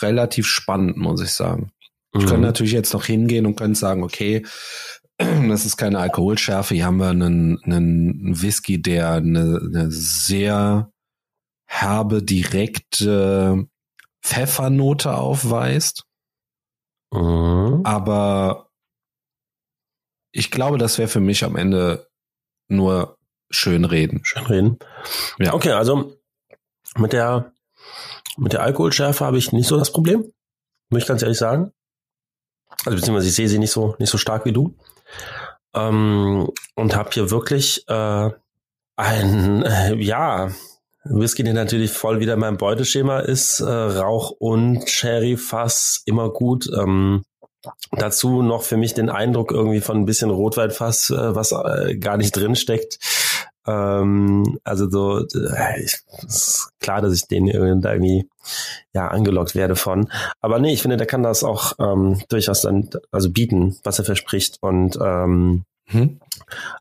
relativ 0.00 0.46
spannend, 0.46 0.96
muss 0.96 1.20
ich 1.22 1.32
sagen. 1.32 1.72
Mhm. 2.12 2.20
Ich 2.20 2.26
könnte 2.26 2.46
natürlich 2.46 2.72
jetzt 2.72 2.92
noch 2.92 3.04
hingehen 3.04 3.46
und 3.46 3.56
könnte 3.56 3.78
sagen, 3.78 4.02
okay, 4.02 4.44
das 5.18 5.66
ist 5.66 5.76
keine 5.76 5.98
Alkoholschärfe. 5.98 6.74
Hier 6.74 6.86
haben 6.86 6.98
wir 6.98 7.10
einen, 7.10 7.62
einen 7.64 8.40
Whisky, 8.40 8.80
der 8.80 9.12
eine, 9.12 9.60
eine 9.62 9.90
sehr 9.90 10.92
herbe, 11.66 12.22
direkte 12.22 13.66
Pfeffernote 14.22 15.14
aufweist. 15.14 16.04
Mhm. 17.12 17.82
Aber 17.84 18.70
ich 20.32 20.50
glaube, 20.50 20.78
das 20.78 20.98
wäre 20.98 21.08
für 21.08 21.20
mich 21.20 21.44
am 21.44 21.56
Ende 21.56 22.08
nur 22.68 23.17
schön 23.50 23.84
reden. 23.84 24.20
Schön 24.24 24.46
reden. 24.46 24.78
Ja. 25.38 25.54
Okay, 25.54 25.72
also 25.72 26.12
mit 26.96 27.12
der, 27.12 27.52
mit 28.36 28.52
der 28.52 28.62
Alkoholschärfe 28.62 29.24
habe 29.24 29.38
ich 29.38 29.52
nicht 29.52 29.68
so 29.68 29.78
das 29.78 29.92
Problem. 29.92 30.32
Muss 30.90 31.02
ich 31.02 31.08
ganz 31.08 31.22
ehrlich 31.22 31.38
sagen. 31.38 31.72
Also 32.84 32.96
beziehungsweise 32.96 33.28
ich 33.28 33.34
sehe 33.34 33.48
sie 33.48 33.58
nicht 33.58 33.72
so, 33.72 33.94
nicht 33.98 34.10
so 34.10 34.18
stark 34.18 34.44
wie 34.44 34.52
du. 34.52 34.76
Ähm, 35.74 36.48
und 36.74 36.96
habe 36.96 37.10
hier 37.12 37.30
wirklich 37.30 37.84
äh, 37.88 38.30
ein, 38.96 39.62
äh, 39.62 39.94
ja, 39.96 40.50
Whisky, 41.04 41.42
der 41.42 41.54
natürlich 41.54 41.92
voll 41.92 42.20
wieder 42.20 42.36
mein 42.36 42.56
Beuteschema 42.56 43.20
ist. 43.20 43.60
Äh, 43.60 43.70
Rauch 43.70 44.30
und 44.30 44.88
Sherry-Fass 44.88 46.02
immer 46.04 46.30
gut. 46.30 46.68
Ähm, 46.76 47.24
dazu 47.92 48.42
noch 48.42 48.62
für 48.62 48.76
mich 48.76 48.94
den 48.94 49.08
Eindruck 49.10 49.52
irgendwie 49.52 49.80
von 49.80 49.98
ein 49.98 50.06
bisschen 50.06 50.30
Rotweinfass, 50.30 51.10
äh, 51.10 51.34
was 51.34 51.52
äh, 51.52 51.96
gar 51.96 52.16
nicht 52.16 52.36
drin 52.36 52.56
steckt. 52.56 52.98
Ähm, 53.68 54.58
also 54.64 54.88
so, 54.88 55.18
äh, 55.18 55.82
ich, 55.84 55.98
ist 56.26 56.70
klar, 56.80 57.02
dass 57.02 57.14
ich 57.14 57.26
den 57.28 57.46
irgendwie 57.46 58.28
ja 58.94 59.08
angelockt 59.08 59.54
werde 59.54 59.76
von. 59.76 60.10
Aber 60.40 60.58
nee, 60.58 60.72
ich 60.72 60.80
finde, 60.82 60.96
der 60.96 61.06
kann 61.06 61.22
das 61.22 61.44
auch 61.44 61.74
ähm, 61.78 62.22
durchaus 62.28 62.62
dann 62.62 62.88
also 63.10 63.30
bieten, 63.30 63.76
was 63.84 63.98
er 63.98 64.06
verspricht. 64.06 64.58
Und 64.62 64.98
ähm, 65.00 65.64
Mhm. 65.90 66.20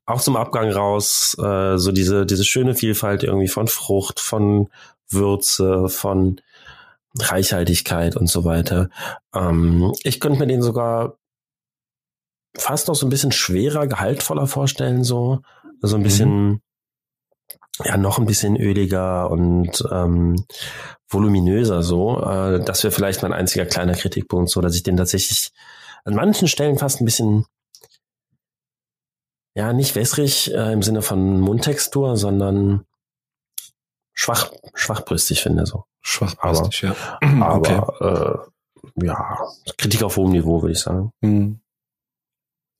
Auch 0.06 0.21
zum 0.21 0.36
Abgang 0.36 0.69
raus, 0.69 1.36
äh, 1.39 1.78
so 1.78 1.91
diese, 1.91 2.26
diese 2.26 2.43
schöne 2.43 2.76
Vielfalt 2.76 3.23
irgendwie 3.23 3.47
von 3.47 3.67
Frucht, 3.67 4.19
von 4.19 4.69
Würze, 5.10 5.88
von 5.88 6.41
Reichhaltigkeit 7.17 8.15
und 8.15 8.28
so 8.28 8.43
weiter. 8.43 8.89
Ähm, 9.34 9.93
ich 10.04 10.19
könnte 10.19 10.39
mir 10.39 10.47
den 10.47 10.62
sogar 10.62 11.17
fast 12.58 12.88
noch 12.88 12.95
so 12.95 13.06
ein 13.06 13.10
bisschen 13.10 13.32
schwerer, 13.32 13.88
gehaltvoller 13.88 14.47
vorstellen, 14.47 15.04
so. 15.04 15.39
So 15.82 15.95
ein 15.95 16.04
bisschen, 16.04 16.30
mhm. 16.30 16.62
Ja, 17.84 17.98
noch 17.98 18.20
ein 18.20 18.26
bisschen 18.26 18.56
öliger 18.56 19.30
und 19.30 19.84
ähm, 19.92 20.46
voluminöser 21.10 21.84
so. 21.84 22.22
Äh, 22.22 22.63
das 22.63 22.84
wäre 22.84 22.92
vielleicht 22.92 23.22
mein 23.22 23.34
einziger 23.34 23.66
kleiner 23.66 23.94
Kritikpunkt, 23.94 24.50
so 24.50 24.62
dass 24.62 24.76
ich 24.76 24.84
den 24.84 24.98
tatsächlich 24.98 25.52
an 26.06 26.16
manchen 26.16 26.48
Stellen 26.48 26.78
fast 26.78 27.02
ein 27.02 27.06
bisschen 27.06 27.46
ja, 29.56 29.74
nicht 29.74 29.96
wässrig 29.96 30.54
äh, 30.54 30.72
im 30.72 30.84
Sinne 30.84 31.02
von 31.02 31.40
Mundtextur, 31.40 32.16
sondern 32.16 32.86
schwach, 34.13 34.52
schwachbrüstig 34.76 35.42
finde 35.42 35.66
so. 35.66 35.86
Schwachbrüstig, 36.02 36.84
ja. 36.84 36.96
Aber 37.42 38.52
äh, 38.96 39.06
ja, 39.06 39.40
Kritik 39.78 40.04
auf 40.04 40.18
hohem 40.18 40.32
Niveau, 40.32 40.62
würde 40.62 40.74
ich 40.74 40.80
sagen. 40.80 41.12
Mhm. 41.22 41.60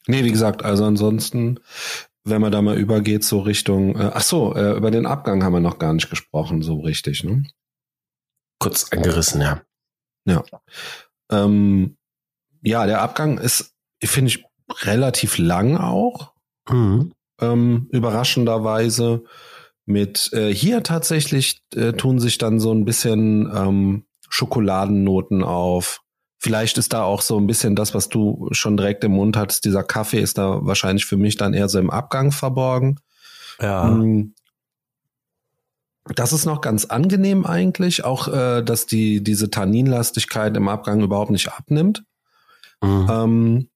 Nee, 0.06 0.24
wie 0.24 0.32
gesagt, 0.32 0.64
also 0.64 0.86
ansonsten, 0.86 1.60
wenn 2.30 2.42
man 2.42 2.52
da 2.52 2.62
mal 2.62 2.78
übergeht, 2.78 3.24
so 3.24 3.40
Richtung, 3.40 3.96
äh, 3.96 4.12
ach 4.14 4.22
so, 4.22 4.56
äh, 4.56 4.76
über 4.78 4.92
den 4.92 5.06
Abgang 5.06 5.44
haben 5.44 5.54
wir 5.54 5.60
noch 5.60 5.80
gar 5.80 5.94
nicht 5.94 6.10
gesprochen, 6.10 6.62
so 6.62 6.80
richtig, 6.80 7.24
ne? 7.24 7.44
Kurz 8.60 8.92
angerissen, 8.92 9.42
ja. 9.42 9.62
Ja. 10.26 10.44
Ähm, 11.32 11.98
ja, 12.62 12.86
der 12.86 13.02
Abgang 13.02 13.38
ist, 13.38 13.76
finde 14.04 14.30
ich, 14.30 14.44
relativ 14.82 15.38
lang 15.38 15.78
auch. 15.78 16.34
Mhm. 16.70 17.14
Ähm, 17.40 17.88
überraschenderweise. 17.92 19.24
Mit 19.86 20.32
äh, 20.34 20.54
hier 20.54 20.84
tatsächlich 20.84 21.62
äh, 21.74 21.94
tun 21.94 22.20
sich 22.20 22.38
dann 22.38 22.60
so 22.60 22.74
ein 22.74 22.84
bisschen 22.84 23.50
ähm, 23.56 24.06
Schokoladennoten 24.28 25.44
auf. 25.44 26.02
Vielleicht 26.40 26.78
ist 26.78 26.94
da 26.94 27.04
auch 27.04 27.22
so 27.22 27.40
ein 27.40 27.48
bisschen 27.48 27.76
das, 27.76 27.94
was 27.94 28.10
du 28.10 28.48
schon 28.52 28.78
direkt 28.78 29.04
im 29.04 29.14
Mund 29.14 29.36
hattest. 29.36 29.66
Dieser 29.66 29.84
Kaffee 29.84 30.20
ist 30.20 30.38
da 30.38 30.60
wahrscheinlich 30.62 31.06
für 31.06 31.18
mich 31.18 31.36
dann 31.36 31.54
eher 31.54 31.68
so 31.68 31.80
im 31.80 31.90
Abgang 31.90 32.32
verborgen. 32.32 33.00
Ja. 33.60 33.86
Mm. 33.86 34.34
Das 36.16 36.32
ist 36.32 36.46
noch 36.46 36.62
ganz 36.62 36.86
angenehm 36.86 37.46
eigentlich, 37.46 38.06
auch 38.06 38.28
äh, 38.30 38.62
dass 38.62 38.86
die 38.86 39.22
diese 39.22 39.50
Tanninlastigkeit 39.50 40.56
im 40.56 40.70
Abgang 40.70 41.02
überhaupt 41.02 41.32
nicht 41.32 41.52
abnimmt. 41.52 42.04
Mhm. 42.82 43.08
Ähm, 43.10 43.70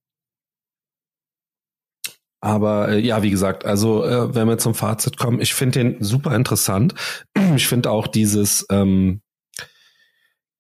aber 2.40 2.90
äh, 2.90 3.00
ja, 3.00 3.22
wie 3.22 3.30
gesagt, 3.30 3.66
also 3.66 4.04
äh, 4.04 4.34
wenn 4.34 4.48
wir 4.48 4.58
zum 4.58 4.74
Fazit 4.74 5.18
kommen, 5.18 5.42
ich 5.42 5.54
finde 5.54 5.80
den 5.80 6.04
super 6.04 6.36
interessant. 6.36 6.96
Ich 7.56 7.68
finde 7.68 7.92
auch 7.92 8.08
dieses, 8.08 8.66
ähm, 8.70 9.22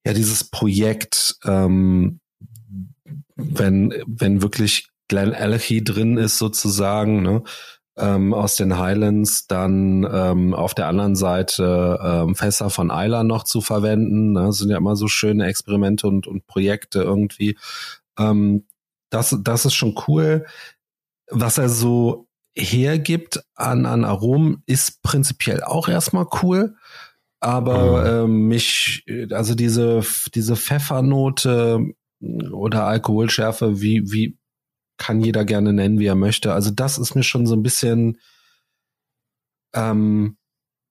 ja, 0.06 0.14
dieses 0.14 0.44
Projekt, 0.44 1.38
ähm, 1.46 2.20
wenn, 3.36 3.94
wenn 4.08 4.42
wirklich 4.42 4.90
Glenn 5.08 5.34
Allergy 5.34 5.84
drin 5.84 6.18
ist 6.18 6.38
sozusagen, 6.38 7.22
ne, 7.22 7.44
ähm, 7.98 8.34
aus 8.34 8.56
den 8.56 8.78
Highlands, 8.78 9.48
dann 9.48 10.08
ähm, 10.12 10.54
auf 10.54 10.74
der 10.74 10.88
anderen 10.88 11.16
Seite 11.16 12.00
ähm, 12.02 12.36
Fässer 12.36 12.70
von 12.70 12.90
Eiler 12.90 13.24
noch 13.24 13.44
zu 13.44 13.62
verwenden. 13.62 14.32
Ne? 14.32 14.54
Sind 14.54 14.70
ja 14.70 14.78
immer 14.78 14.96
so 14.96 15.08
schöne 15.08 15.46
Experimente 15.46 16.08
und, 16.08 16.26
und 16.26 16.48
Projekte 16.48 17.02
irgendwie. 17.02 17.58
Ähm, 18.18 18.66
das, 19.10 19.38
das 19.44 19.66
ist 19.66 19.74
schon 19.74 19.96
cool 20.08 20.46
was 21.32 21.58
er 21.58 21.70
so 21.70 22.28
hergibt 22.56 23.42
an, 23.56 23.86
an 23.86 24.04
Aromen, 24.04 24.62
ist 24.66 25.02
prinzipiell 25.02 25.64
auch 25.64 25.88
erstmal 25.88 26.26
cool. 26.44 26.76
Aber 27.42 28.28
mhm. 28.28 28.34
äh, 28.34 28.48
mich, 28.48 29.06
also 29.32 29.56
diese, 29.56 30.02
diese 30.34 30.56
Pfeffernote 30.56 31.94
oder 32.22 32.86
Alkoholschärfe, 32.86 33.82
wie, 33.82 34.12
wie 34.12 34.38
kann 34.98 35.22
jeder 35.22 35.44
gerne 35.44 35.74
nennen, 35.74 36.00
wie 36.00 36.06
er 36.06 36.16
möchte. 36.16 36.54
Also 36.54 36.72
das 36.72 36.98
ist 36.98 37.16
mir 37.16 37.24
schon 37.24 37.48
so 37.48 37.56
ein 37.56 37.64
bisschen, 37.64 38.20
ähm, 39.74 40.38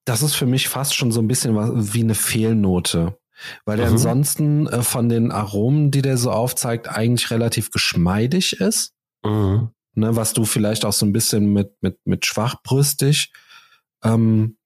das 0.04 0.22
ist 0.22 0.34
für 0.34 0.46
mich 0.46 0.68
fast 0.68 0.94
schon 0.94 1.12
so 1.12 1.20
ein 1.20 1.28
bisschen 1.28 1.54
was, 1.54 1.94
wie 1.94 2.02
eine 2.02 2.16
Fehlnote. 2.16 3.16
Weil 3.64 3.78
der 3.78 3.86
mhm. 3.86 3.92
ansonsten 3.92 4.66
äh, 4.66 4.82
von 4.82 5.08
den 5.08 5.30
Aromen, 5.30 5.90
die 5.90 6.02
der 6.02 6.18
so 6.18 6.30
aufzeigt, 6.30 6.88
eigentlich 6.88 7.30
relativ 7.30 7.70
geschmeidig 7.70 8.60
ist. 8.60 8.92
Mhm 9.24 9.70
ne, 9.94 10.16
was 10.16 10.32
du 10.32 10.44
vielleicht 10.44 10.84
auch 10.84 10.92
so 10.92 11.06
ein 11.06 11.12
bisschen 11.12 11.52
mit, 11.52 11.74
mit, 11.80 11.98
mit 12.04 12.26
schwachbrüstig 12.26 13.32
ähm, 14.02 14.56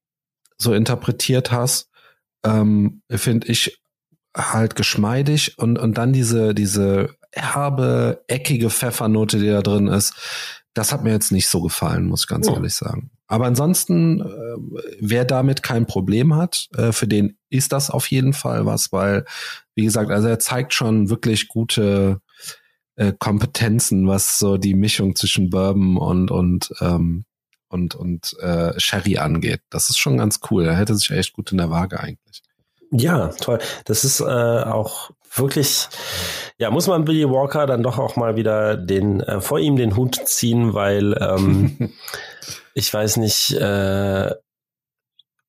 so 0.57 0.73
interpretiert 0.73 1.51
hast, 1.51 1.89
ähm, 2.45 3.01
finde 3.09 3.47
ich 3.47 3.79
halt 4.35 4.75
geschmeidig 4.75 5.57
und, 5.57 5.79
und 5.79 5.97
dann 5.97 6.13
diese, 6.13 6.53
diese 6.53 7.15
herbe, 7.31 8.23
eckige 8.27 8.69
Pfeffernote, 8.69 9.39
die 9.39 9.47
da 9.47 9.61
drin 9.61 9.87
ist, 9.87 10.13
das 10.73 10.91
hat 10.91 11.03
mir 11.03 11.11
jetzt 11.11 11.31
nicht 11.31 11.47
so 11.47 11.61
gefallen, 11.61 12.05
muss 12.05 12.21
ich 12.21 12.27
ganz 12.27 12.47
oh. 12.49 12.53
ehrlich 12.53 12.73
sagen. 12.73 13.11
Aber 13.27 13.45
ansonsten, 13.45 14.21
äh, 14.21 14.81
wer 14.99 15.25
damit 15.25 15.63
kein 15.63 15.87
Problem 15.87 16.35
hat, 16.35 16.67
äh, 16.77 16.91
für 16.91 17.07
den 17.07 17.37
ist 17.49 17.71
das 17.71 17.89
auf 17.89 18.11
jeden 18.11 18.33
Fall 18.33 18.65
was, 18.65 18.91
weil, 18.91 19.25
wie 19.73 19.85
gesagt, 19.85 20.11
also 20.11 20.27
er 20.27 20.39
zeigt 20.39 20.73
schon 20.73 21.09
wirklich 21.09 21.47
gute, 21.47 22.21
äh, 22.97 23.13
Kompetenzen, 23.17 24.07
was 24.07 24.39
so 24.39 24.57
die 24.57 24.73
Mischung 24.73 25.15
zwischen 25.15 25.49
Bourbon 25.49 25.97
und 25.97 26.31
und 26.31 26.71
ähm, 26.79 27.25
und 27.75 27.93
und 27.93 28.35
äh, 28.39 28.73
Sherry 28.79 29.19
angeht. 29.19 29.61
Das 29.69 29.89
ist 29.89 29.99
schon 29.99 30.17
ganz 30.17 30.39
cool. 30.49 30.65
Er 30.65 30.75
hätte 30.75 30.95
sich 30.95 31.11
echt 31.11 31.33
gut 31.33 31.51
in 31.51 31.59
der 31.59 31.69
Waage 31.69 31.99
eigentlich. 31.99 32.41
Ja, 32.91 33.27
toll. 33.29 33.59
Das 33.85 34.03
ist 34.03 34.21
äh, 34.21 34.23
auch 34.23 35.11
wirklich, 35.35 35.87
ja, 36.57 36.71
muss 36.71 36.87
man 36.87 37.05
Billy 37.05 37.29
Walker 37.29 37.65
dann 37.67 37.83
doch 37.83 37.99
auch 37.99 38.15
mal 38.15 38.35
wieder 38.35 38.77
den 38.77 39.19
äh, 39.19 39.41
vor 39.41 39.59
ihm 39.59 39.75
den 39.75 39.95
Hut 39.95 40.15
ziehen, 40.25 40.73
weil 40.73 41.15
ähm, 41.19 41.93
ich 42.73 42.93
weiß 42.93 43.17
nicht, 43.17 43.51
äh, 43.51 44.31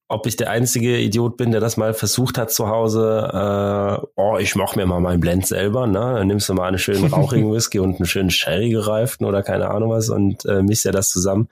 ob 0.08 0.26
ich 0.26 0.36
der 0.36 0.50
einzige 0.50 0.98
Idiot 0.98 1.36
bin, 1.36 1.50
der 1.50 1.60
das 1.60 1.76
mal 1.76 1.94
versucht 1.94 2.38
hat 2.38 2.52
zu 2.52 2.68
Hause. 2.68 3.30
Äh, 3.32 4.06
oh, 4.14 4.38
ich 4.38 4.54
mach 4.54 4.76
mir 4.76 4.86
mal 4.86 5.00
meinen 5.00 5.20
Blend 5.20 5.46
selber. 5.46 5.86
Ne? 5.86 5.98
Dann 5.98 6.26
nimmst 6.28 6.48
du 6.48 6.54
mal 6.54 6.68
einen 6.68 6.78
schönen 6.78 7.06
rauchigen 7.06 7.52
Whisky 7.52 7.80
und 7.80 7.96
einen 7.96 8.06
schönen 8.06 8.30
Sherry 8.30 8.70
gereiften 8.70 9.24
oder 9.26 9.42
keine 9.42 9.70
Ahnung 9.70 9.90
was 9.90 10.08
und 10.08 10.44
äh, 10.44 10.62
mischst 10.62 10.84
ja 10.84 10.92
das 10.92 11.08
zusammen. 11.08 11.48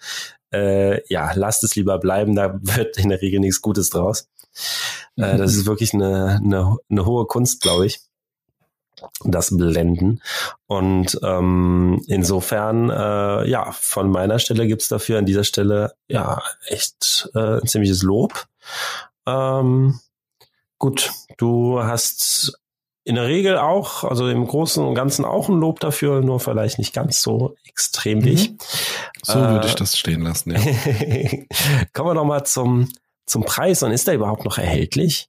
Äh, 0.53 1.03
ja, 1.12 1.33
lasst 1.35 1.64
es 1.64 1.75
lieber 1.75 1.99
bleiben. 1.99 2.37
Da 2.37 2.59
wird 2.62 2.97
in 2.99 3.09
der 3.09 3.21
Regel 3.21 3.40
nichts 3.40 3.61
Gutes 3.61 3.90
draus. 3.90 4.29
Äh, 5.17 5.37
das 5.37 5.55
ist 5.57 5.67
wirklich 5.67 5.93
eine, 5.93 6.40
eine, 6.43 6.77
eine 6.88 7.07
hohe 7.07 7.27
Kunst, 7.27 7.61
glaube 7.61 7.87
ich 7.87 8.01
das 9.24 9.57
Blenden. 9.57 10.20
Und 10.66 11.18
ähm, 11.22 12.02
insofern, 12.07 12.90
äh, 12.90 13.48
ja, 13.48 13.72
von 13.72 14.11
meiner 14.11 14.38
Stelle 14.38 14.66
gibt's 14.66 14.88
dafür 14.88 15.18
an 15.18 15.26
dieser 15.26 15.44
Stelle 15.44 15.94
ja 16.09 16.42
echt 16.66 17.30
äh, 17.35 17.61
ein 17.61 17.66
ziemliches 17.66 18.02
Lob. 18.02 18.46
Ähm, 19.26 20.00
gut, 20.78 21.12
du 21.38 21.83
hast 21.83 22.59
in 23.04 23.16
der 23.16 23.26
Regel 23.26 23.59
auch, 23.59 24.02
also 24.04 24.28
im 24.28 24.46
Großen 24.46 24.83
und 24.83 24.94
Ganzen 24.94 25.26
auch 25.26 25.48
ein 25.48 25.61
Lob 25.61 25.78
dafür, 25.78 26.22
nur 26.22 26.40
vielleicht 26.40 26.78
nicht 26.78 26.94
ganz 26.94 27.20
so 27.20 27.54
extrem 27.68 28.24
wie 28.24 28.30
ich. 28.30 28.50
Mhm. 28.50 28.59
So 29.22 29.38
äh, 29.38 29.50
würde 29.50 29.66
ich 29.66 29.74
das 29.74 29.98
stehen 29.98 30.22
lassen, 30.22 30.52
ja. 30.52 30.59
Kommen 31.92 32.11
wir 32.11 32.14
noch 32.14 32.24
mal 32.24 32.44
zum, 32.44 32.88
zum 33.26 33.44
Preis 33.44 33.83
und 33.83 33.90
ist 33.90 34.09
der 34.09 34.14
überhaupt 34.14 34.44
noch 34.44 34.57
erhältlich? 34.57 35.28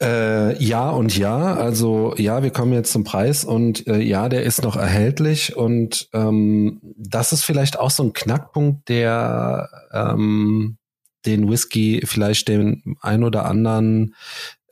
Äh, 0.00 0.62
ja 0.62 0.90
und 0.90 1.16
ja, 1.16 1.54
also 1.54 2.14
ja, 2.16 2.44
wir 2.44 2.50
kommen 2.50 2.72
jetzt 2.72 2.92
zum 2.92 3.02
Preis 3.02 3.44
und 3.44 3.86
äh, 3.88 3.98
ja, 3.98 4.28
der 4.28 4.44
ist 4.44 4.62
noch 4.62 4.76
erhältlich 4.76 5.56
und 5.56 6.08
ähm, 6.12 6.80
das 6.96 7.32
ist 7.32 7.42
vielleicht 7.42 7.78
auch 7.78 7.90
so 7.90 8.04
ein 8.04 8.12
Knackpunkt, 8.12 8.88
der 8.88 9.68
ähm, 9.92 10.78
den 11.26 11.50
Whisky 11.50 12.02
vielleicht 12.04 12.46
dem 12.46 12.96
ein 13.00 13.24
oder 13.24 13.44
anderen 13.46 14.14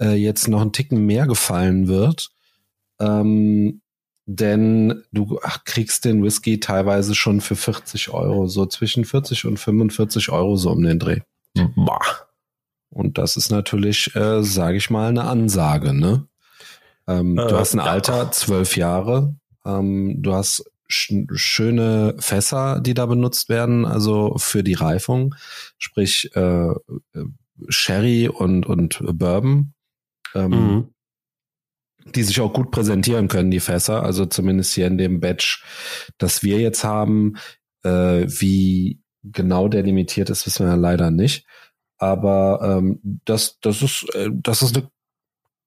äh, 0.01 0.15
jetzt 0.15 0.47
noch 0.47 0.61
einen 0.61 0.73
Ticken 0.73 1.05
mehr 1.07 1.27
gefallen 1.27 1.89
wird. 1.89 2.31
Ähm, 3.01 3.83
denn 4.27 5.05
du 5.13 5.39
ach, 5.43 5.65
kriegst 5.65 6.05
den 6.05 6.23
Whisky 6.23 6.61
teilweise 6.61 7.15
schon 7.15 7.41
für 7.41 7.57
40 7.57 8.11
Euro, 8.11 8.47
so 8.49 8.67
zwischen 8.67 9.05
40 9.05 9.45
und 9.45 9.59
45 9.59 10.31
Euro 10.31 10.57
so 10.57 10.71
um 10.71 10.83
den 10.83 10.99
Dreh. 10.99 11.21
Boah. 11.77 12.26
Und 12.97 13.19
das 13.19 13.37
ist 13.37 13.51
natürlich, 13.51 14.17
äh, 14.17 14.43
sage 14.43 14.79
ich 14.79 14.89
mal, 14.89 15.11
eine 15.11 15.25
Ansage. 15.25 15.93
Ne? 15.93 16.27
Ähm, 17.07 17.37
äh, 17.37 17.47
du 17.47 17.59
hast 17.59 17.75
ein. 17.75 17.81
Alter, 17.81 18.33
zwölf 18.33 18.75
Jahre. 18.79 19.37
Ähm, 19.67 20.23
du 20.23 20.33
hast 20.33 20.65
sch 20.89 21.13
schöne 21.35 22.15
Fässer, 22.19 22.81
die 22.81 22.95
da 22.95 23.05
benutzt 23.05 23.51
werden, 23.51 23.85
also 23.85 24.37
für 24.39 24.63
die 24.63 24.73
Reifung, 24.73 25.35
sprich 25.77 26.35
äh, 26.35 26.71
Sherry 27.69 28.29
und, 28.29 28.65
und 28.65 29.01
Bourbon. 29.03 29.75
Ähm, 30.35 30.51
mhm. 30.51 30.95
die 32.15 32.23
sich 32.23 32.41
auch 32.41 32.53
gut 32.55 32.71
präsentieren 32.71 33.29
können, 33.29 33.51
die 33.51 33.61
Fässer. 33.61 34.05
Also 34.05 34.25
zumindest 34.25 34.73
hier 34.73 34.87
in 34.87 34.97
dem 34.97 35.21
Batch, 35.21 35.65
das 36.17 36.43
wir 36.43 36.61
jetzt 36.61 36.83
haben, 36.83 37.35
äh, 37.83 38.25
wie 38.27 39.03
genau 39.23 39.69
der 39.69 39.83
limitiert 39.83 40.31
ist, 40.31 40.47
wissen 40.47 40.65
wir 40.65 40.71
ja 40.71 40.77
leider 40.77 41.11
nicht. 41.11 41.47
Aber 41.99 42.61
ähm, 42.63 43.01
das, 43.25 43.59
das 43.61 43.83
ist, 43.83 44.15
äh, 44.15 44.31
das 44.33 44.63
ist 44.63 44.77
eine 44.77 44.89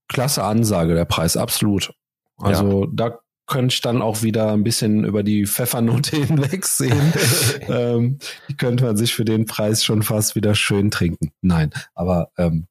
klasse 0.07 0.43
Ansage, 0.43 0.95
der 0.95 1.05
Preis, 1.05 1.37
absolut. 1.37 1.93
Also 2.37 2.83
ja. 2.83 2.89
da 2.93 3.19
könnte 3.47 3.73
ich 3.73 3.81
dann 3.81 4.01
auch 4.01 4.21
wieder 4.21 4.51
ein 4.53 4.63
bisschen 4.63 5.03
über 5.03 5.23
die 5.23 5.45
Pfeffernote 5.45 6.15
hinwegsehen. 6.25 7.13
ähm, 7.67 8.19
die 8.47 8.55
könnte 8.55 8.85
man 8.85 8.95
sich 8.95 9.13
für 9.13 9.25
den 9.25 9.45
Preis 9.45 9.83
schon 9.83 10.03
fast 10.03 10.35
wieder 10.35 10.55
schön 10.55 10.91
trinken. 10.91 11.31
Nein, 11.41 11.71
aber 11.95 12.31
ähm, 12.37 12.67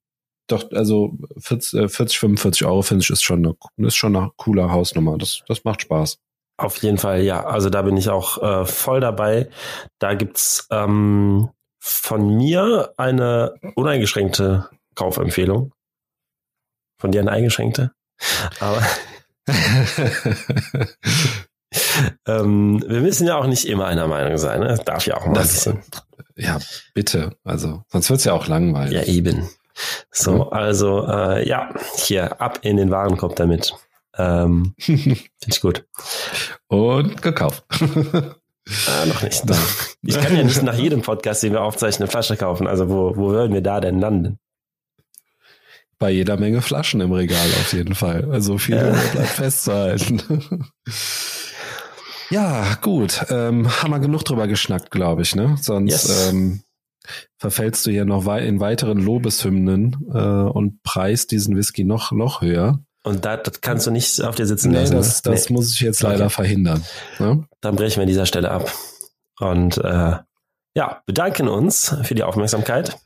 doch, 0.47 0.71
also 0.73 1.18
40, 1.38 1.90
40 1.90 2.18
45 2.18 2.66
Euro 2.66 2.81
finde 2.81 3.03
ich 3.03 3.11
ist 3.11 3.23
schon 3.23 3.44
eine, 3.44 3.87
ist 3.87 3.97
schon 3.97 4.16
eine 4.16 4.31
coole 4.37 4.71
Hausnummer. 4.71 5.18
Das, 5.18 5.42
das 5.47 5.64
macht 5.64 5.83
Spaß. 5.83 6.18
Auf 6.57 6.79
jeden 6.79 6.99
Fall, 6.99 7.23
ja. 7.23 7.44
Also 7.44 7.71
da 7.71 7.83
bin 7.83 7.97
ich 7.97 8.09
auch 8.09 8.42
äh, 8.42 8.64
voll 8.64 9.01
dabei. 9.01 9.49
Da 9.99 10.14
gibt's 10.14 10.66
ähm, 10.71 11.51
von 11.78 12.36
mir 12.36 12.92
eine 12.96 13.54
uneingeschränkte 13.74 14.68
Kaufempfehlung. 14.94 15.72
Von 16.98 17.12
dir 17.12 17.20
eine 17.20 17.30
eingeschränkte. 17.30 17.92
Aber 18.58 18.82
ähm, 22.26 22.84
wir 22.86 23.00
müssen 23.00 23.26
ja 23.26 23.36
auch 23.36 23.46
nicht 23.46 23.66
immer 23.66 23.86
einer 23.86 24.08
Meinung 24.08 24.36
sein. 24.38 24.60
Ne? 24.60 24.68
Das 24.68 24.84
darf 24.84 25.06
ja 25.06 25.16
auch 25.16 25.26
mal 25.26 25.34
das, 25.34 25.66
ein 25.68 25.76
bisschen. 25.76 26.02
Ja, 26.36 26.58
bitte. 26.94 27.36
Also, 27.44 27.84
sonst 27.88 28.10
wird's 28.10 28.24
ja 28.24 28.32
auch 28.32 28.48
langweilig. 28.48 28.94
Ja, 28.94 29.04
eben. 29.04 29.48
So, 30.10 30.46
mhm. 30.46 30.52
also 30.52 31.06
äh, 31.06 31.48
ja, 31.48 31.72
hier 31.96 32.40
ab 32.40 32.60
in 32.62 32.76
den 32.76 32.90
Warenkorb 32.90 33.36
damit. 33.36 33.74
Ähm, 34.16 34.74
Finde 34.78 35.20
ich 35.46 35.60
gut. 35.60 35.86
Und 36.66 37.22
gekauft. 37.22 37.64
Ah, 38.87 39.07
noch 39.07 39.22
nicht. 39.22 39.42
Ich 40.02 40.20
kann 40.20 40.37
ja 40.37 40.42
nicht 40.42 40.62
nach 40.64 40.74
jedem 40.74 41.02
Podcast, 41.02 41.42
den 41.42 41.52
wir 41.52 41.62
aufzeichnen, 41.62 42.04
eine 42.04 42.11
Flasche 42.11 42.37
kaufen. 42.37 42.66
Also 42.66 42.88
wo, 42.88 43.16
wo 43.16 43.31
würden 43.31 43.54
wir 43.54 43.62
da 43.62 43.81
denn 43.81 44.00
landen? 44.00 44.38
Bei 45.98 46.11
jeder 46.11 46.37
Menge 46.37 46.62
Flaschen 46.62 47.00
im 47.00 47.12
Regal 47.12 47.46
auf 47.61 47.72
jeden 47.72 47.94
Fall. 47.94 48.31
Also 48.31 48.59
viel 48.59 48.76
ja. 48.76 48.90
bleibt 49.12 49.28
festzuhalten. 49.28 50.22
ja, 52.31 52.74
gut. 52.83 53.24
Ähm, 53.31 53.68
haben 53.83 53.90
wir 53.90 53.98
genug 53.98 54.24
drüber 54.24 54.46
geschnackt, 54.46 54.90
glaube 54.90 55.22
ich, 55.22 55.35
ne? 55.35 55.57
Sonst 55.61 55.90
yes. 55.90 56.28
ähm, 56.28 56.62
verfällst 57.38 57.87
du 57.87 57.90
hier 57.90 58.04
noch 58.04 58.26
in 58.37 58.61
weiteren 58.61 58.98
Lobeshymnen 58.98 59.96
äh, 60.12 60.18
und 60.18 60.83
preist 60.83 61.33
diesen 61.33 61.57
Whisky 61.57 61.85
noch, 61.85 62.12
noch 62.12 62.42
höher. 62.42 62.81
Und 63.04 63.24
da, 63.24 63.37
das 63.37 63.61
kannst 63.61 63.87
du 63.87 63.90
nicht 63.90 64.20
auf 64.22 64.34
dir 64.34 64.46
sitzen 64.46 64.70
nee, 64.70 64.78
lassen. 64.78 64.96
Das, 64.96 65.24
ne? 65.24 65.32
das 65.32 65.48
nee. 65.48 65.54
muss 65.54 65.72
ich 65.72 65.80
jetzt 65.80 66.02
leider 66.02 66.26
okay. 66.26 66.34
verhindern. 66.34 66.84
Ne? 67.18 67.44
Dann 67.61 67.76
brechen 67.76 67.96
wir 67.96 68.02
an 68.02 68.08
dieser 68.08 68.26
Stelle 68.26 68.50
ab. 68.50 68.72
Und 69.38 69.78
äh, 69.78 70.16
ja, 70.74 71.02
bedanken 71.06 71.48
uns 71.48 71.96
für 72.02 72.14
die 72.14 72.22
Aufmerksamkeit. 72.22 72.98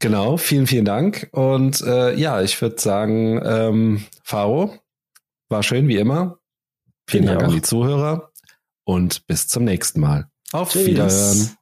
Genau, 0.00 0.36
vielen, 0.36 0.66
vielen 0.66 0.84
Dank. 0.84 1.28
Und 1.32 1.80
äh, 1.82 2.14
ja, 2.14 2.40
ich 2.40 2.60
würde 2.60 2.80
sagen, 2.80 3.40
ähm, 3.44 4.04
Faro, 4.24 4.74
war 5.48 5.62
schön 5.62 5.88
wie 5.88 5.96
immer. 5.96 6.38
Vielen 7.06 7.26
Dank 7.26 7.42
an 7.42 7.50
die 7.50 7.62
Zuhörer 7.62 8.30
und 8.84 9.26
bis 9.26 9.48
zum 9.48 9.64
nächsten 9.64 10.00
Mal. 10.00 10.28
Auf 10.52 10.70
Tschüss. 10.70 10.86
Wiederhören. 10.86 11.56